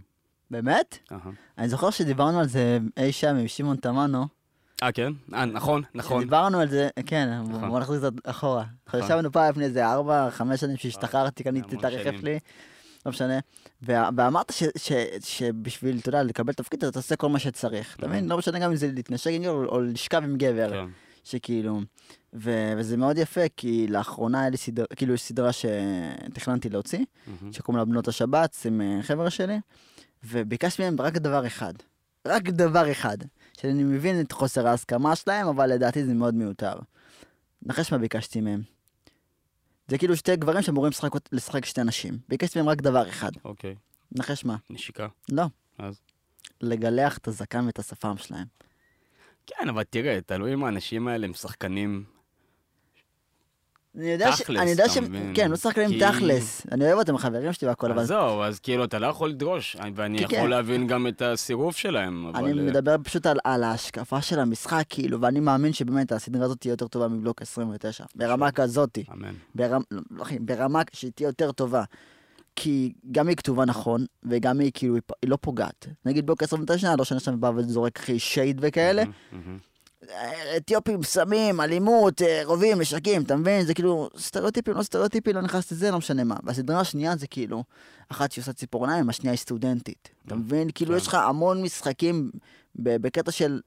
[0.50, 0.98] באמת?
[1.12, 1.20] אהה.
[1.58, 4.26] אני זוכר שדיברנו על זה אי שם עם שמעון תמנו.
[4.82, 5.12] אה, כן?
[5.34, 6.22] אה, נכון, נכון.
[6.22, 7.68] דיברנו על זה, כן, נכון.
[7.68, 8.64] בוא נחזיר קצת אחורה.
[8.88, 9.00] נכון.
[9.00, 12.20] ישבנו פעם לפני איזה ארבע, חמש שנים שהשתחררתי, קניתי המון את הרכב.
[12.20, 12.38] שלי,
[13.06, 13.38] לא משנה.
[13.82, 17.96] ואמרת ש- ש- שבשביל, אתה יודע, לקבל תפקיד אתה תעשה כל מה שצריך.
[17.96, 18.28] אתה מבין?
[18.28, 20.84] לא משנה גם אם זה להתנשק עם גבר או לשכב עם גבר.
[21.26, 21.80] שכאילו,
[22.32, 27.52] ו- וזה מאוד יפה, כי לאחרונה היה לי סדרה, כאילו יש סדרה שתכננתי להוציא, מהמם.
[27.52, 29.58] שקוראים לה בנות השבץ עם אה, חבר'ה שלי,
[30.24, 31.74] וביקשתי מהם רק דבר אחד,
[32.26, 33.16] רק דבר אחד,
[33.60, 36.74] שאני מבין את חוסר ההסכמה שלהם, אבל לדעתי זה מאוד מיותר.
[37.62, 38.62] נחש מה ביקשתי מהם.
[39.88, 42.18] זה כאילו שתי גברים שאמורים לשחק, לשחק שתי נשים.
[42.28, 43.30] ביקשתי מהם רק דבר אחד.
[43.44, 43.74] אוקיי,
[44.12, 44.56] נחש מה?
[44.70, 45.08] נשיקה.
[45.32, 45.44] לא.
[45.78, 46.00] אז?
[46.60, 48.46] לגלח את הזקן ואת השפם שלהם.
[49.46, 52.04] כן, אבל תראה, תלוי אם האנשים האלה הם שחקנים.
[53.96, 54.40] אני יודע ש...
[54.42, 55.32] תכלס, אני יודע מבין?
[55.36, 56.66] כן, לא שחקנים כי- תכלס.
[56.72, 60.18] אני אוהב אותם, חברים שלי והכל, אבל זהו, אז כאילו, אתה לא יכול לדרוש, ואני
[60.18, 60.50] יכול כן.
[60.50, 62.44] להבין גם את הסירוב שלהם, אבל...
[62.44, 66.60] אני אה, מדבר פשוט על, על ההשקפה של המשחק, כאילו, ואני מאמין שבאמת הסדרה הזאת
[66.60, 68.04] תהיה יותר טובה מבלוק 29.
[68.14, 69.04] ברמה כזאתי.
[69.12, 69.34] אמן.
[69.54, 71.84] ברמה, לא, אחי, ברמה שהיא תהיה יותר טובה.
[72.56, 75.86] כי גם היא כתובה נכון, וגם היא כאילו, היא לא פוגעת.
[76.04, 79.02] נגיד בלוק 29, לא שאני עכשיו בא וזורק אחי שייד וכאלה.
[80.10, 83.66] אה, אתיופים, סמים, אלימות, אה, רובים, נשקים, אתה מבין?
[83.66, 86.34] זה כאילו סטריאוטיפים, לא סטריאוטיפים, לא נכנס לזה, לא משנה מה.
[86.44, 87.64] והסדרה השנייה זה כאילו,
[88.08, 90.08] אחת שעושה ציפורניים, השנייה היא סטודנטית.
[90.26, 90.68] אתה מבין?
[90.74, 90.96] כאילו כן.
[90.96, 92.30] יש לך המון משחקים
[92.76, 93.60] בקטע של,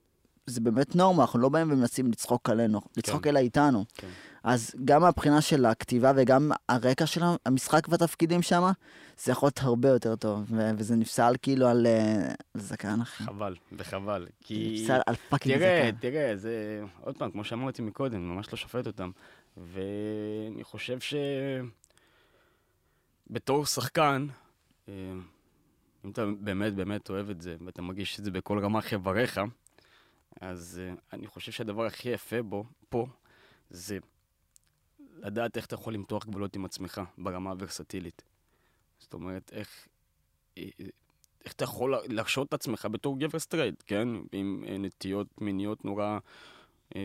[0.46, 3.86] זה באמת נורמה, אנחנו לא באים ומנסים לצחוק עלינו, לצחוק אלא איתנו.
[4.44, 8.64] אז גם מהבחינה של הכתיבה וגם הרקע של המשחק והתפקידים שם,
[9.24, 10.46] זה יכול להיות הרבה יותר טוב.
[10.50, 13.24] ו- וזה נפסל כאילו על אה, על זקן, אחי.
[13.24, 14.24] חבל, וחבל.
[14.26, 14.80] זה כי...
[14.82, 15.98] נפסל על פאקינג תראה, זקן.
[16.00, 16.84] תראה, זה...
[17.02, 19.12] עוד פעם, כמו שאמרתי מקודם, ממש לא שופט אותם.
[19.58, 21.14] ואני חושב ש...
[23.30, 24.28] בתור שחקן,
[24.90, 24.94] אה,
[26.06, 29.42] אם אתה באמת באמת אוהב את זה, ואתה מרגיש את זה בכל רמה חבריך,
[30.42, 33.08] אז אה, אני חושב שהדבר הכי יפה בו, פה,
[33.70, 33.98] זה
[35.24, 38.22] לדעת איך אתה יכול למתוח גבולות עם עצמך ברמה הוורסטילית.
[39.00, 39.88] זאת אומרת, איך,
[40.58, 40.64] אה,
[41.46, 44.08] איך אתה יכול להרשות את עצמך בתור גבר סטרייט, כן?
[44.32, 46.20] עם אה, נטיות מיניות נורא...
[46.96, 47.02] אה,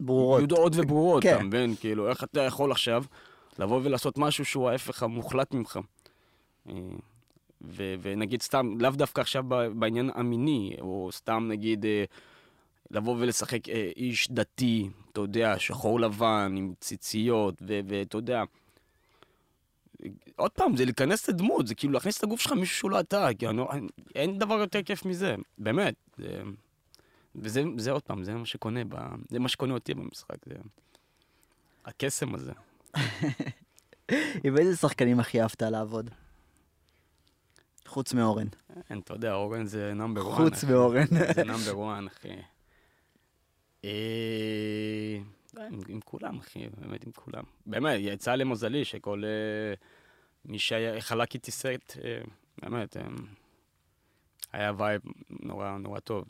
[0.00, 0.42] ברורות.
[0.42, 1.34] ידועות וברורות, כן.
[1.34, 1.74] אתה מבין?
[1.76, 3.04] כאילו, איך אתה יכול עכשיו
[3.58, 5.78] לבוא ולעשות משהו שהוא ההפך המוחלט ממך?
[6.68, 6.74] אה,
[7.62, 12.04] ו- ונגיד סתם, לאו דווקא עכשיו בעניין המיני, או סתם נגיד אה,
[12.90, 17.54] לבוא ולשחק אה, איש דתי, אתה יודע, שחור לבן, עם ציציות,
[17.88, 18.42] ואתה יודע,
[20.36, 23.28] עוד פעם, זה להיכנס לדמות, זה כאילו להכניס את הגוף שלך מישהו שהוא לא אתה,
[23.38, 23.70] כי אני, לא-
[24.14, 25.94] אין דבר יותר כיף מזה, באמת.
[26.18, 26.42] זה,
[27.34, 28.94] וזה זה עוד פעם, זה מה שקונה, ב,
[29.30, 30.54] זה מה שקונה אותי במשחק, זה
[31.84, 32.52] הקסם הזה.
[34.44, 36.10] עם איזה שחקנים הכי אהבת לעבוד?
[37.86, 38.46] חוץ מאורן.
[38.90, 40.36] אין, אתה יודע, אורן זה number one.
[40.36, 41.06] חוץ מאורן.
[41.34, 42.28] זה number one, אחי.
[43.84, 45.18] אה,
[45.54, 47.42] די, עם, עם כולם, אחי, באמת עם כולם.
[47.66, 49.74] באמת, יצא למזלי שכל אה,
[50.44, 52.20] מי שחלק איתי סט, אה,
[52.62, 53.02] באמת, אה,
[54.52, 56.24] היה vibe נורא נורא טוב.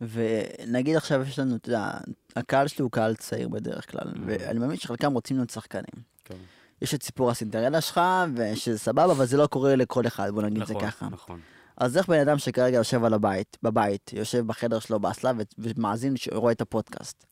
[0.00, 1.90] ונגיד עכשיו יש לנו, אתה יודע,
[2.36, 6.02] הקהל שלי הוא קהל צעיר בדרך כלל, ואני מאמין שחלקם רוצים להיות שחקנים.
[6.24, 6.36] כן.
[6.82, 8.00] יש את סיפור הסינדרלה שלך,
[8.34, 11.08] ושזה סבבה, אבל זה לא קורה לכל אחד, בוא נגיד את זה נכון, ככה.
[11.08, 11.40] נכון.
[11.76, 16.52] אז איך בן אדם שכרגע יושב על הבית, בבית, יושב בחדר שלו באסלה ומאזין, רואה
[16.52, 17.24] את הפודקאסט.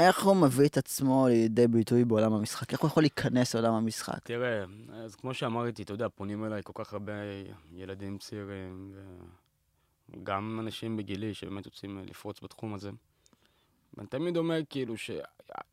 [0.00, 2.72] איך הוא מביא את עצמו לידי ביטוי בעולם המשחק?
[2.72, 4.18] איך הוא יכול להיכנס לעולם המשחק?
[4.24, 7.12] תראה, אז כמו שאמרתי, אתה יודע, פונים אליי כל כך הרבה
[7.72, 8.94] ילדים צעירים,
[10.08, 12.90] וגם אנשים בגילי שבאמת רוצים לפרוץ בתחום הזה.
[13.94, 15.10] ואני תמיד אומר, כאילו, ש...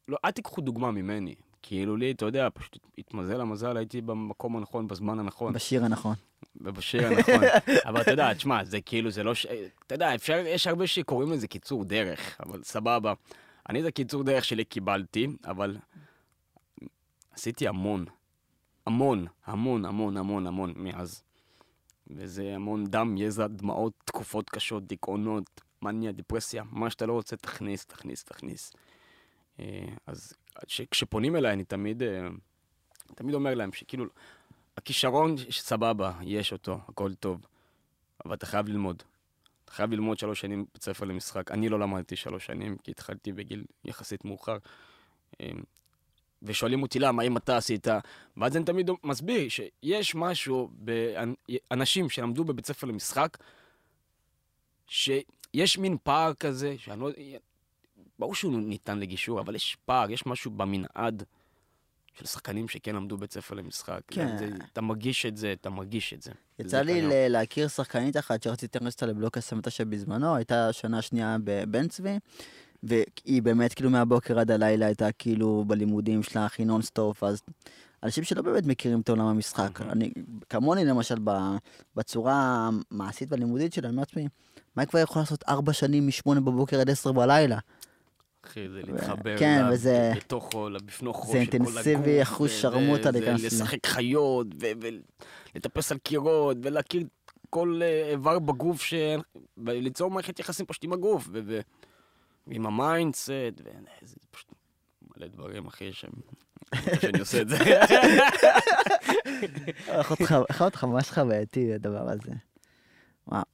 [0.07, 1.35] לא, אל תיקחו דוגמה ממני.
[1.63, 6.15] כאילו לי, אתה יודע, פשוט התמזל המזל, הייתי במקום הנכון, בזמן הנכון, בשיר הנכון.
[6.55, 7.41] ובשיר הנכון.
[7.87, 9.45] אבל אתה יודע, תשמע, זה כאילו, זה לא ש...
[9.87, 13.13] אתה יודע, אפשר, יש הרבה שקוראים לזה קיצור דרך, אבל סבבה.
[13.69, 15.77] אני את הקיצור דרך שלי קיבלתי, אבל
[17.33, 18.05] עשיתי המון.
[18.85, 21.23] המון, המון, המון, המון, המון מאז.
[22.07, 27.85] וזה המון דם, יזע, דמעות, תקופות קשות, דיכאונות, מניה, דיפרסיה, מה שאתה לא רוצה, תכניס,
[27.85, 28.73] תכניס, תכניס.
[29.59, 30.33] אה, אז
[30.91, 32.27] כשפונים אליי, אני תמיד, אה,
[33.15, 34.05] תמיד אומר להם שכאילו,
[34.77, 37.45] הכישרון, סבבה, יש אותו, הכל טוב,
[38.25, 39.03] אבל אתה חייב ללמוד.
[39.65, 41.51] אתה חייב ללמוד שלוש שנים בית ספר למשחק.
[41.51, 44.57] אני לא למדתי שלוש שנים, כי התחלתי בגיל יחסית מאוחר.
[45.39, 45.63] אמ,
[46.43, 47.87] ושואלים אותי למה, אם אתה עשית,
[48.37, 53.37] ואז אני תמיד מסביר שיש משהו באנשים שלמדו בבית ספר למשחק,
[54.87, 57.09] שיש מין פער כזה, שאני לא...
[58.19, 61.23] ברור שהוא ניתן לגישור, אבל יש פער, יש משהו במנעד
[62.13, 64.01] של שחקנים שכן למדו בית ספר למשחק.
[64.07, 64.37] כן.
[64.37, 66.31] זה, אתה מרגיש את זה, אתה מרגיש את זה.
[66.59, 67.01] יצא לי.
[67.01, 72.19] ל- להכיר שחקנית אחת שרציתי להכניס אותה לבלוק הסמטה שבזמנו, הייתה שנה שנייה בבית צבי,
[72.83, 77.41] והיא באמת כאילו מהבוקר עד הלילה הייתה כאילו בלימודים שלה הכי נונסטופ, אז
[78.03, 79.69] אנשים שלא באמת מכירים את עולם המשחק.
[79.69, 79.89] אוקיי.
[79.91, 80.11] אני,
[80.49, 81.15] כמוני למשל,
[81.95, 84.27] בצורה המעשית והלימודית שלה, אני אומר לעצמי,
[84.75, 87.59] מה היא כבר יכולה לעשות ארבע שנים משמונה בבוקר עד עשר בלילה?
[88.45, 92.53] אחי, זה להתחבר כן, לה- וזה- לתוכו, בפנוכו זה של כל אינטנסיבי, הגוף, אחוז ו-
[92.53, 93.63] שרמוטה ו- להיכנס זה לזה.
[93.63, 94.47] לשחק חיות,
[95.53, 97.03] ולטפס על קירות, ולהכיר
[97.49, 98.93] כל אה, איבר בגוף, ש-
[99.57, 101.59] וליצור מערכת יחסים פשוט עם הגוף, ו-
[102.47, 103.29] ועם המיינדסט,
[104.01, 104.51] וזה פשוט
[105.17, 106.11] מלא דברים, אחי, שהם...
[107.01, 107.57] שאני עושה את זה.
[109.87, 112.31] איך אותך- ממש חווייתי הדבר הזה.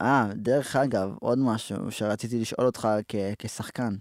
[0.02, 2.88] אה, דרך אגב, עוד משהו שרציתי לשאול אותך
[3.39, 3.95] כשחקן.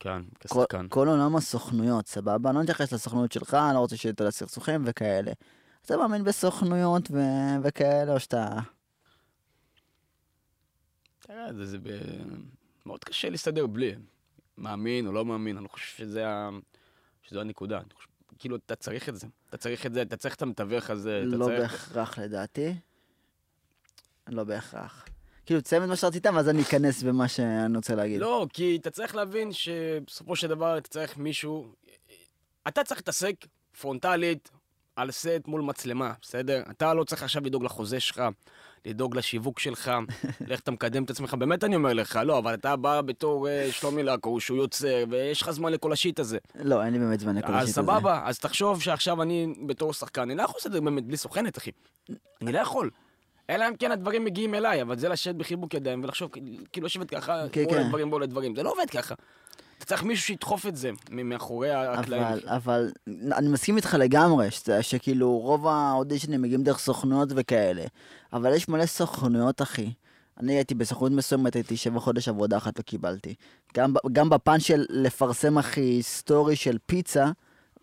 [0.00, 0.86] כן, כשחקן.
[0.88, 2.52] כל עולם הסוכנויות, סבבה?
[2.52, 5.32] לא מתייחס לסוכנויות שלך, אני לא רוצה שיהיה את הסכסוכים וכאלה.
[5.84, 8.48] אתה מאמין בסוכנויות ו- וכאלה, או שאתה...
[11.20, 11.88] תראה, זה, זה ב...
[12.86, 13.94] מאוד קשה להסתדר בלי.
[14.58, 16.50] מאמין או לא מאמין, אני חושב שזה ה...
[17.22, 17.80] שזו הנקודה.
[17.94, 19.26] חושב, כאילו, אתה צריך את זה.
[19.48, 21.22] אתה צריך את זה, אתה צריך את המתווך הזה.
[21.24, 21.60] לא צריך...
[21.60, 22.74] בהכרח לדעתי.
[24.28, 25.06] לא בהכרח.
[25.46, 28.20] כאילו, תסיים את מה שרצית, ואז אני אכנס במה שאני רוצה להגיד.
[28.20, 31.66] לא, כי אתה צריך להבין שבסופו של דבר אתה צריך מישהו...
[32.68, 33.34] אתה צריך להתעסק
[33.80, 34.50] פרונטלית
[34.96, 36.62] על סט מול מצלמה, בסדר?
[36.70, 38.22] אתה לא צריך עכשיו לדאוג לחוזה שלך,
[38.84, 39.90] לדאוג לשיווק שלך,
[40.48, 41.34] לאיך אתה מקדם את עצמך.
[41.34, 45.42] באמת אני אומר לך, לא, אבל אתה בא בתור uh, שלומי לקו, שהוא יוצר, ויש
[45.42, 46.38] לך זמן לכל השיט הזה.
[46.54, 47.86] לא, אין לי באמת זמן לכל אז השיט הזה.
[47.86, 51.16] סבבה, אז תחשוב שעכשיו אני בתור שחקן, אני לא יכול לעשות את זה באמת בלי
[51.16, 51.70] סוכנת, אחי.
[52.42, 52.90] אני לא יכול.
[53.50, 56.30] אלא אם כן הדברים מגיעים אליי, אבל זה לשבת בחיבוק ידיים ולחשוב,
[56.72, 57.80] כאילו לשבת ככה, כן, בוא כן.
[57.82, 58.56] לדברים, בוא לדברים.
[58.56, 59.14] זה לא עובד ככה.
[59.78, 62.22] אתה צריך מישהו שידחוף את זה מאחורי הקלעים.
[62.22, 62.90] אבל, אבל
[63.36, 67.84] אני מסכים איתך לגמרי, שזה- שכאילו רוב האודישנים מגיעים דרך סוכנויות וכאלה,
[68.32, 69.92] אבל יש מלא סוכנויות, אחי.
[70.40, 73.34] אני הייתי בסוכנות מסוימת, הייתי שבע חודש עבודה אחת לא קיבלתי.
[73.76, 77.26] גם, גם בפן של לפרסם, אחי, סטורי של פיצה,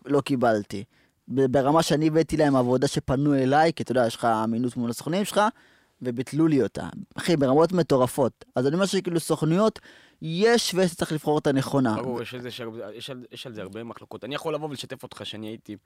[0.04, 0.84] לא קיבלתי.
[1.28, 5.24] ברמה שאני הבאתי להם עבודה שפנו אליי, כי אתה יודע, יש לך אמינות מול הסוכנים
[5.24, 5.40] שלך,
[6.02, 6.88] וביטלו לי אותה.
[7.14, 8.44] אחי, ברמות מטורפות.
[8.54, 9.80] אז אני אומר שכאילו סוכנויות,
[10.22, 11.96] יש וצריך לבחור את הנכונה.
[11.96, 12.60] ברור, יש, יש,
[12.94, 14.24] יש, יש על זה הרבה מחלוקות.
[14.24, 15.76] אני יכול לבוא ולשתף אותך שאני הייתי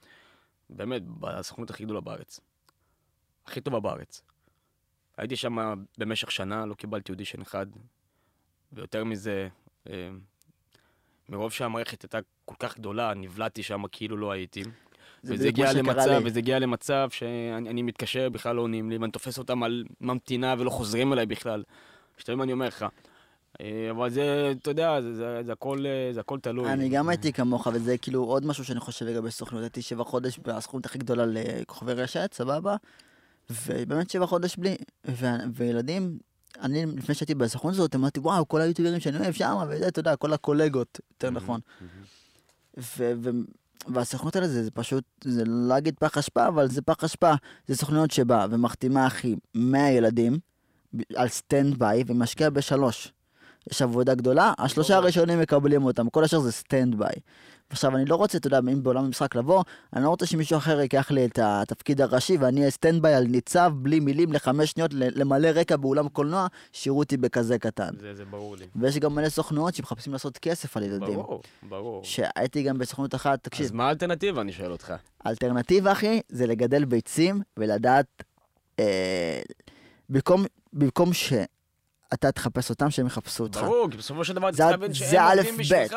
[0.70, 2.40] באמת בסוכנות הכי גדולה בארץ.
[3.46, 4.22] הכי טובה בארץ.
[5.16, 7.66] הייתי שם במשך שנה, לא קיבלתי אודישן אחד,
[8.72, 9.48] ויותר מזה,
[9.90, 10.08] אה,
[11.28, 14.62] מרוב שהמערכת הייתה כל כך גדולה, נבלעתי שם כאילו לא הייתי.
[15.22, 16.20] זה וזה מה הגיע למצב.
[16.24, 20.54] וזה הגיע למצב שאני אני מתקשר, בכלל לא עונים לי, ואני תופס אותם על ממתינה
[20.58, 21.62] ולא חוזרים אליי בכלל.
[22.18, 22.86] שתיים אני אומר לך.
[23.60, 26.72] אה, אבל זה, אתה יודע, זה, זה, זה, הכל, אה, זה הכל תלוי.
[26.72, 29.62] אני גם הייתי כמוך, וזה כאילו עוד משהו שאני חושב לגבי סוכנות.
[29.62, 32.76] הייתי שבע חודש בסוכנות הכי גדולה לכוכבי רשת, סבבה?
[33.50, 34.76] ובאמת שבע חודש בלי.
[35.54, 36.18] וילדים,
[36.60, 40.16] אני לפני שהייתי בסוכנות הזאת, אמרתי, וואו, כל היוטיוברים שאני אוהב שם, וזה, אתה יודע,
[40.16, 41.60] כל הקולגות, יותר נכון.
[43.86, 47.32] והסוכנות האלה זה, זה פשוט, זה לא להגיד פח אשפה, אבל זה פח אשפה.
[47.66, 50.38] זה סוכנות שבאה ומחתימה, אחי, 100 ילדים
[51.16, 53.12] על standby ומשקיע בשלוש.
[53.70, 57.14] יש עבודה גדולה, השלושה הראשונים מקבלים אותם, כל השאר זה standby.
[57.70, 60.80] עכשיו, אני לא רוצה, אתה יודע, אם בעולם המשחק לבוא, אני לא רוצה שמישהו אחר
[60.80, 65.20] ייקח לי את התפקיד הראשי ואני אהיה standby על ניצב, בלי מילים, לחמש שניות, ל-
[65.20, 67.90] למלא רקע באולם קולנוע, שיראו אותי בכזה קטן.
[68.00, 68.66] זה, זה ברור לי.
[68.76, 71.14] ויש גם מלא סוכנויות שמחפשים לעשות כסף על ילדים.
[71.14, 72.04] ברור, ברור.
[72.04, 74.92] שהייתי גם בסוכנות אחת, תקשיב, אז מה האלטרנטיבה, אני שואל אותך?
[75.24, 78.06] האלטרנטיבה, אחי, זה לגדל ביצים ולדעת,
[78.78, 79.40] אה,
[80.08, 83.58] במקום, במקום שאתה תחפש אותם, שהם יחפשו אותך.
[83.62, 85.58] ברור, כי בסופו של דבר אתה זה- צריך להבין שהם עובדים ב'.
[85.60, 85.96] בשבילך.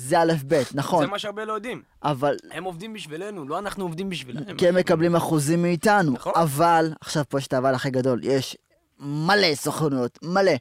[0.00, 1.82] זה א' ב', נכון, זה מה שהרבה לא יודעים.
[2.02, 4.56] אבל הם עובדים בשבילנו, לא אנחנו עובדים בשבילם.
[4.56, 6.12] כי הם מקבלים אחוזים מאיתנו.
[6.12, 6.32] נכון.
[6.36, 8.56] אבל, עכשיו פה יש את האבל הכי גדול, יש
[9.00, 10.52] מלא סוכנויות, מלא.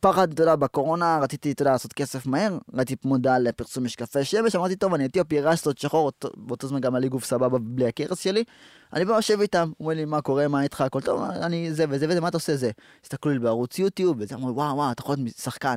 [0.00, 4.56] פחד, אתה יודע, בקורונה רציתי, אתה יודע, לעשות כסף מהר, ראיתי מודעה לפרסום משקפי שמש,
[4.56, 7.86] אמרתי, טוב, אני אתיופי, רסטות שחור, אותו- באותו זמן גם היה לי גוף סבבה בלי
[7.86, 8.44] הכרס שלי.
[8.92, 12.06] אני בא יושב איתם, אומר לי, מה קורה, מה איתך, הכל טוב, אני זה וזה
[12.08, 12.70] וזה, מה אתה עושה זה?
[13.04, 15.76] הסתכלו לי בערוץ יוטיוב, וזה אמרו, וואו, וואו, אתה יכול להיות שחקן.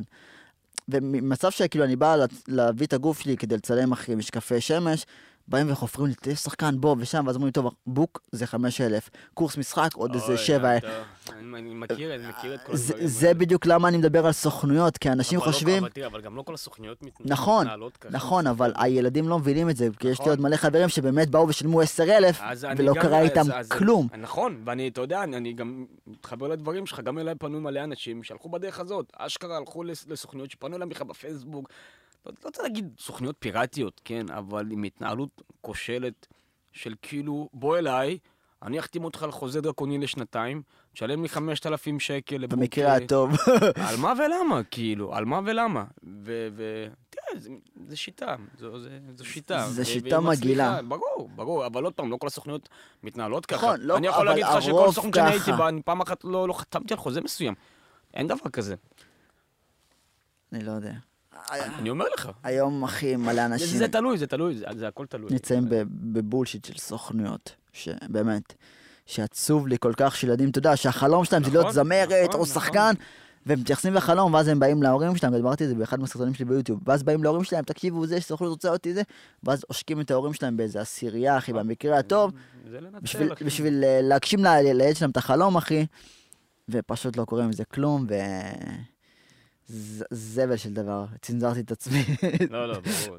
[0.88, 5.06] וממצב שכאילו אני בא לה- להביא את הגוף שלי כדי לצלם אחרי משקפי שמש,
[5.48, 10.14] באים וחופרים לי, שחקן, בוא, ושם, ואז אומרים, טוב, בוק זה 5,000, קורס משחק, עוד
[10.14, 10.76] איזה אוי, שבע.
[10.76, 10.88] אתה-
[11.28, 13.34] אני מכיר, אני מכיר את כל זה- הדברים זה.
[13.34, 15.84] בדיוק למה אני מדבר על סוכנויות, כי אנשים לא- חושבים...
[16.06, 18.12] אבל גם לא כל הסוכניות מת- נכון, מתנהלות ככה.
[18.12, 20.28] נכון, אבל הילדים לא מבינים את זה, כי יש לי נכון.
[20.30, 23.42] עוד מלא חברים שבאמת באו ושילמו 10,000, אז אני ולא קרה איתם
[23.78, 24.08] כלום.
[24.18, 28.48] נכון, ואני, אתה יודע, אני, גם מתחבר לדברים שלך, גם אליי פנו מלא אנשים שהלכו
[28.48, 29.12] בדרך הזאת.
[29.16, 31.68] אשכרה הלכו לס- לסוכניות שפנו אליהם בכלל בפייסבוק.
[32.26, 36.26] לא, לא רוצה להגיד סוכניות פיראטיות, כן, אבל עם התנהלות כושלת
[36.72, 38.18] של כאילו, בוא אליי,
[38.62, 42.58] אני אחתים אותך על חוזה דרקוני לשנתיים, תשלם לי 5,000 שקל לבוק.
[42.58, 43.30] במקרה הטוב.
[43.88, 45.84] על מה ולמה, כאילו, על מה ולמה.
[46.04, 46.48] ו...
[46.56, 46.86] ו...
[47.10, 47.40] תראה,
[47.86, 49.66] זה, שיטה, זו, זה, זו שיטה.
[49.68, 50.82] זה ו- שיטה מגעילה.
[50.82, 52.68] ברור, ברור, אבל עוד פעם, לא כל הסוכניות
[53.02, 53.66] מתנהלות ככה.
[53.66, 55.52] נכון, לא, אני יכול להגיד לך שכל סוכנות שאני הייתי.
[55.52, 57.54] בה, אני פעם אחת לא, לא חתמתי על חוזה מסוים.
[58.14, 58.74] אין דבר כזה.
[60.52, 60.92] אני לא יודע.
[61.50, 62.30] אני אומר לך.
[62.42, 65.30] היום, אחי, מלא אנשים זה תלוי, זה תלוי, זה, זה הכל תלוי.
[65.30, 65.64] נמצאים
[66.12, 68.54] בבולשיט של סוכנויות, שבאמת,
[69.06, 72.28] שעצוב לי כל כך שילדים, אתה יודע, שהחלום שלהם זה להיות נכון, זמרת נכון, או
[72.28, 72.46] נכון.
[72.46, 72.94] שחקן,
[73.46, 76.80] והם מתייחסים לחלום, ואז הם באים להורים שלהם, דיברתי על זה באחד מהסרטונים שלי ביוטיוב,
[76.86, 79.02] ואז באים להורים שלהם, תקשיבו, זה שסוכנות רוצה אותי זה,
[79.42, 82.32] ואז עושקים את ההורים שלהם באיזה עשירייה, אחי, במקרה הטוב,
[83.44, 85.86] בשביל, אה, להגשים לילד שלהם את החלום, אחי,
[86.68, 88.14] ופשוט לא קורה עם זה כלום, ו...
[90.10, 92.04] זבל של דבר, צנזרתי את עצמי.
[92.50, 93.18] לא, לא, ברור.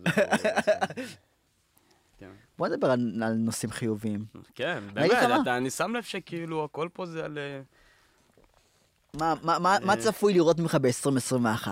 [2.19, 2.29] כן.
[2.57, 4.25] בוא נדבר על, נושאים חיוביים.
[4.55, 7.37] כן, באמת, אני שם לב שכאילו הכל פה זה על...
[7.37, 7.61] אה,
[9.43, 9.97] מה, אה.
[9.97, 11.67] צפוי לראות ממך ב-2021?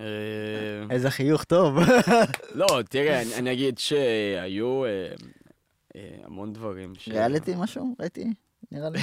[0.00, 0.06] אה,
[0.90, 1.78] איזה חיוך טוב.
[2.54, 4.82] לא, תראה, אני, אגיד שהיו
[6.24, 7.08] המון דברים ש...
[7.08, 7.96] ריאליטי משהו?
[8.00, 8.32] ראיתי?
[8.72, 8.98] נראה לי.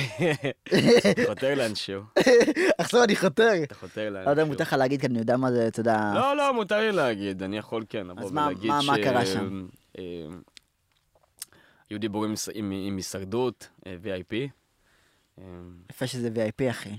[1.28, 2.02] חותר לאנשהו,
[2.78, 3.52] עכשיו אני חותר.
[3.64, 4.26] אתה חותר לאנשהו.
[4.26, 6.12] לא יודע אם מותר לך להגיד, כי אני יודע מה זה, אתה יודע...
[6.16, 8.86] לא, לא, מותר לי להגיד, אני יכול כן לבוא אז ולהגיד ש...
[8.88, 9.68] מה קרה שם?
[9.98, 10.04] אה,
[11.90, 14.34] היו דיבורים עם- הישרדות, אה, VIP.
[15.40, 15.44] אה,
[15.90, 16.98] יפה שזה VIP, אחי.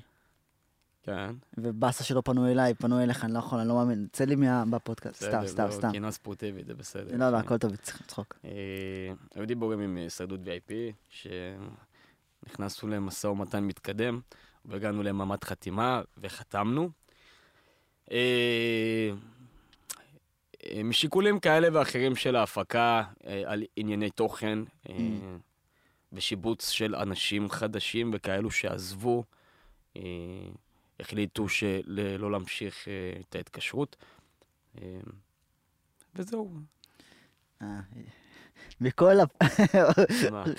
[1.03, 4.07] כן, ובאסה שלא פנו אליי, פנו אליך, אני לא יכול, אני לא מאמין.
[4.13, 5.91] צא לי מה- בפודקאסט, סתם, בסדר, סתם, סתם.
[5.93, 7.17] קינה ספורטיבית, זה בסדר.
[7.17, 7.45] לא, לא, כן.
[7.45, 8.35] הכל טוב, צריך לצחוק.
[8.45, 8.51] אה,
[9.35, 10.73] היו דיבורים עם הישרדות VIP,
[12.45, 14.21] שנכנסנו למשא ומתן מתקדם,
[14.65, 16.91] והגענו למעמד חתימה, וחתמנו.
[18.13, 19.11] אה,
[20.67, 24.95] אה, משיקולים כאלה ואחרים של ההפקה אה, על ענייני תוכן, אה,
[26.13, 29.25] ושיבוץ של אנשים חדשים וכאלו שעזבו,
[31.01, 32.89] החליטו שלא להמשיך
[33.21, 33.97] את ההתקשרות.
[36.15, 36.51] וזהו.
[38.81, 39.25] מכל ה...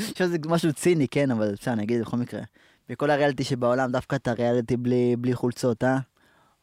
[0.10, 2.41] עכשיו זה משהו ציני, כן, אבל בסדר, אני אגיד בכל מקרה.
[2.89, 5.97] בכל הריאליטי שבעולם, דווקא את הריאליטי בלי בלי חולצות, אה?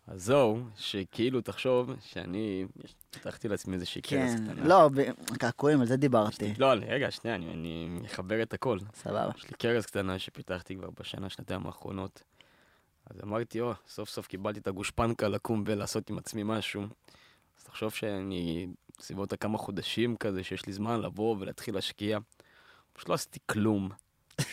[0.07, 2.67] אז זהו, שכאילו תחשוב שאני
[3.11, 4.53] פתחתי לעצמי איזושהי קרס כן.
[4.53, 4.65] קטנה.
[4.69, 4.91] לא,
[5.39, 6.55] קעקועים, על זה דיברתי.
[6.59, 8.79] לא, רגע, שנייה, אני, אני אחבר את הכל.
[8.95, 9.31] סבבה.
[9.37, 12.23] יש לי קרס קטנה שפיתחתי כבר בשנה, שנתיים האחרונות.
[13.11, 16.83] אז אמרתי, או, סוף סוף קיבלתי את הגושפנקה לקום ולעשות עם עצמי משהו.
[17.59, 18.67] אז תחשוב שאני
[19.01, 22.19] בסביבות הכמה חודשים כזה, שיש לי זמן לבוא ולהתחיל להשקיע.
[22.93, 23.91] פשוט לא עשיתי כלום.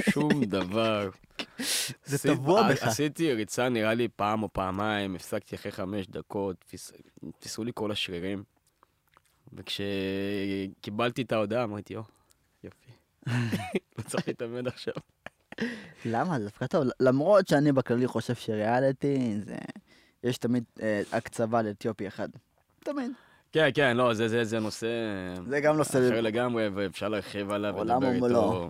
[0.10, 1.10] שום דבר.
[2.06, 2.84] זה טבוע בך.
[2.84, 6.74] עשיתי ריצה נראה לי פעם או פעמיים, הפסקתי אחרי חמש דקות,
[7.40, 8.44] תפסו לי כל השרירים.
[9.54, 12.02] וכשקיבלתי את ההודעה אמרתי, או,
[12.64, 12.92] יופי.
[13.98, 14.94] לא צריך להתאמן עכשיו.
[16.06, 16.40] למה?
[16.40, 16.84] זה דווקא טוב.
[17.00, 19.58] למרות שאני בכללי חושב שריאליטי זה...
[20.24, 22.30] יש תמיד אה, הקצבה לאתיופי אחד.
[22.80, 23.12] תמיד.
[23.52, 24.88] כן, כן, לא, זה, זה, זה נושא
[25.48, 28.28] זה גם נושא אחר לגמרי, ואפשר להרחיב עליו ולדבר.
[28.28, 28.70] איתו.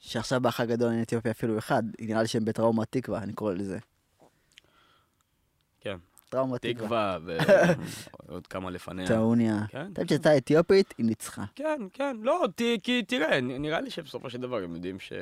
[0.00, 1.82] שעכשיו באח הגדול אין אתיופי אפילו אחד.
[2.00, 3.78] נראה לי שהם בטראומת תקווה, אני קורא לזה.
[5.80, 5.96] כן,
[6.28, 7.18] טראומת תקווה.
[7.18, 7.74] תקווה
[8.28, 9.06] ועוד כמה לפניה.
[9.06, 9.58] טעוניה.
[9.68, 11.44] כן, אתה יודע שהייתה אתיופית, היא ניצחה.
[11.54, 15.12] כן, כן, לא, ת, כי תראה, נראה לי שבסופו של דבר הם יודעים ש...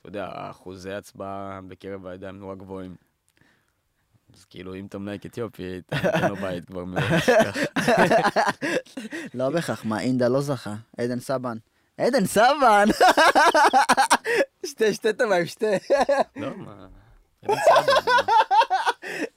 [0.00, 2.94] אתה יודע, אחוזי הצבעה בקרב העדה הם נורא גבוהים.
[4.34, 7.30] אז כאילו, אם אתה מנהיג אתיופי, אתה נותן לו בית כבר מראש.
[7.30, 7.60] ככה.
[9.34, 10.74] לא בהכרח, מה, אינדה לא זכה.
[10.98, 11.56] עדן סבן.
[11.98, 12.88] עדן סבן!
[14.66, 15.66] שתה את המים, שתה.
[16.36, 16.86] לא, מה...
[17.42, 17.92] אין סבא,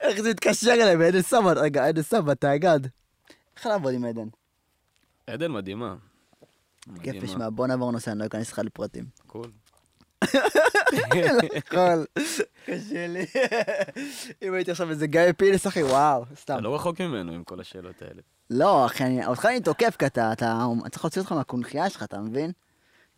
[0.00, 1.58] איך זה התקשר אליי בעדן סבן?
[1.58, 2.80] רגע, עדן סבן, אתה אגד.
[3.56, 4.28] איך לעבוד עם עדן?
[5.26, 5.94] עדן מדהימה.
[7.02, 7.22] כיף.
[7.22, 9.04] לשמוע, בוא נעבור נושא, אני לא אכנס לך לפרטים.
[9.26, 9.50] קול.
[11.70, 12.06] קול.
[12.66, 13.26] קשה לי.
[14.42, 16.54] אם הייתי עכשיו איזה גיא פילס, אחי, וואו, סתם.
[16.54, 18.22] אתה לא רחוק ממנו עם כל השאלות האלה.
[18.50, 22.02] לא, אחי, אני- אותך אני תוקף, כי אתה, אתה, אני צריך להוציא אותך מהקונכייה שלך,
[22.02, 22.52] אתה מבין?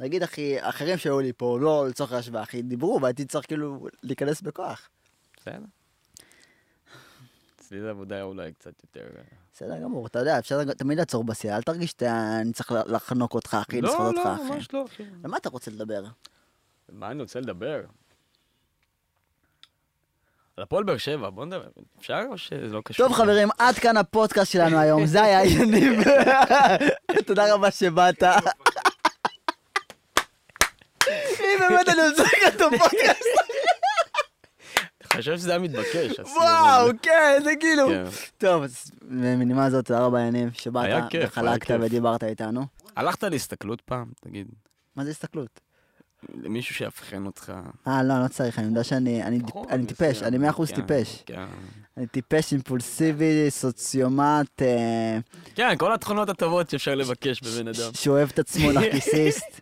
[0.00, 4.40] נגיד, אחי, אחרים שהיו לי פה, לא לצורך ההשוואה, אחי, דיברו, והייתי צריך כאילו להיכנס
[4.42, 4.88] בכוח.
[5.40, 5.58] בסדר.
[7.60, 9.06] אצלי זה עבודה אולי קצת יותר...
[9.16, 9.22] אה,
[9.54, 13.80] בסדר גמור, אתה יודע, אפשר תמיד לעצור בשיא, אל תרגיש שאני צריך לחנוק אותך, אחי,
[13.80, 14.42] לסחוט לא, אותך, לא, אחי.
[14.54, 15.02] ממש לא, אחי.
[15.24, 16.04] למה אתה רוצה לדבר?
[16.92, 17.80] מה אני רוצה לדבר?
[20.56, 21.68] על הפועל באר שבע, בוא נדבר.
[21.98, 23.06] אפשר או שזה לא קשור?
[23.06, 26.00] טוב חברים, עד כאן הפודקאסט שלנו היום, זה היה יניב.
[27.26, 28.22] תודה רבה שבאת.
[31.40, 33.24] אם באמת אני רוצה לקראת את הפודקאסט,
[35.10, 36.20] אני חושב שזה היה מתבקש.
[36.36, 36.90] וואו.
[37.02, 37.88] כן, זה כאילו...
[37.88, 38.04] כן.
[38.38, 41.74] טוב, אז בנימה זאת, תודה רבה יניב, שבאת וחלקת.
[41.80, 42.66] ודיברת איתנו.
[42.96, 44.06] הלכת להסתכלות פעם?
[44.20, 44.48] תגיד.
[44.96, 45.60] מה זה הסתכלות?
[46.42, 47.52] למישהו שיאבחן אותך.
[47.86, 50.22] אה, לא, לא צריך, אני יודע שאני אני נכון, אני טיפש.
[50.22, 51.22] אני מאה אחוז כן, טיפש.
[51.26, 51.44] כן.
[51.96, 55.18] אני טיפש, אימפולסיבי, סוציומט, אה,
[55.54, 57.90] כן, כל התכונות הטובות שאפשר לבקש בבן אדם.
[57.94, 59.60] שאוהב את עצמו, נרקיסיסט.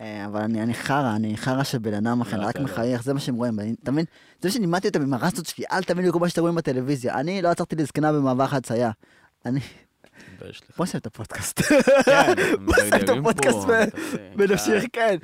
[0.00, 2.64] אה, אבל אני אני חרא, אני חרא של בן אדם אחר, לא, רק לא.
[2.64, 3.58] מחייך, זה מה שהם רואים.
[3.82, 4.04] אתה מבין?
[4.40, 7.14] זה שלימדתי אותם עם הרסטות שלי, אל תבינו כל מה שאתם רואים בטלוויזיה.
[7.14, 8.90] אני לא עצרתי לזקנה במעבר חצייה.
[9.46, 9.60] אני...
[10.76, 11.62] בוא נסיים את הפודקאסט.
[12.04, 12.34] כן,
[12.64, 13.58] בוא נסיים את הפודקאסט
[14.36, 15.16] ונמשיך, כן.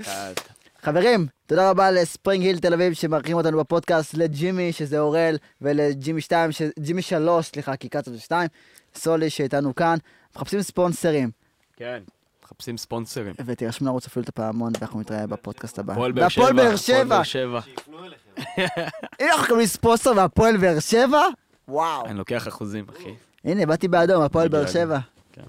[0.84, 6.52] חברים, תודה רבה לספרינג היל תל אביב שמארחים אותנו בפודקאסט, לג'ימי שזה אורל, ולג'ימי 2,
[6.52, 6.62] ש...
[6.78, 8.48] ג'ימי 3, סליחה, כי קצת זה 2,
[8.94, 9.96] סולי שאיתנו כאן,
[10.36, 11.30] מחפשים ספונסרים,
[11.76, 12.02] כן.
[12.44, 13.34] מחפשים ספונסרים.
[13.46, 15.92] ותירשמו לערוץ אפילו את הפעמון, ואנחנו נתראה בפודקאסט הבא.
[15.92, 16.42] הפועל באר שבע.
[16.44, 17.60] והפועל באר הפועל שבע, באר שבע.
[17.60, 18.42] שיפנו אליכם.
[19.20, 21.22] אם אנחנו מקבלים ספונסר והפועל באר שבע,
[21.68, 22.06] וואו.
[22.06, 23.14] אני לוקח אחוזים, אחי.
[23.44, 24.66] הנה, באתי באדום, הפועל באר.
[24.66, 24.98] שבע.
[25.32, 25.42] כן.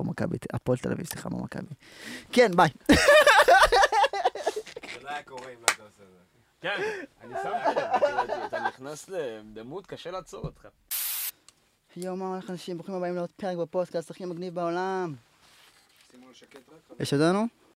[0.00, 1.74] או מכבי, הפועל תל אביב, סליחה, לא מכבי.
[2.32, 2.68] כן, ביי.
[5.14, 6.18] היה קורה אם לא היית עושה את זה.
[6.60, 6.80] כן,
[7.20, 10.68] אני שמתי לב, אתה נכנס לדמות, קשה לעצור אותך.
[11.96, 12.76] יואו, מה הולך אנשים?
[12.76, 15.14] ברוכים הבאים לעוד פרק בפודקאסט הכי מגניב בעולם.
[17.00, 17.46] יש אותנו?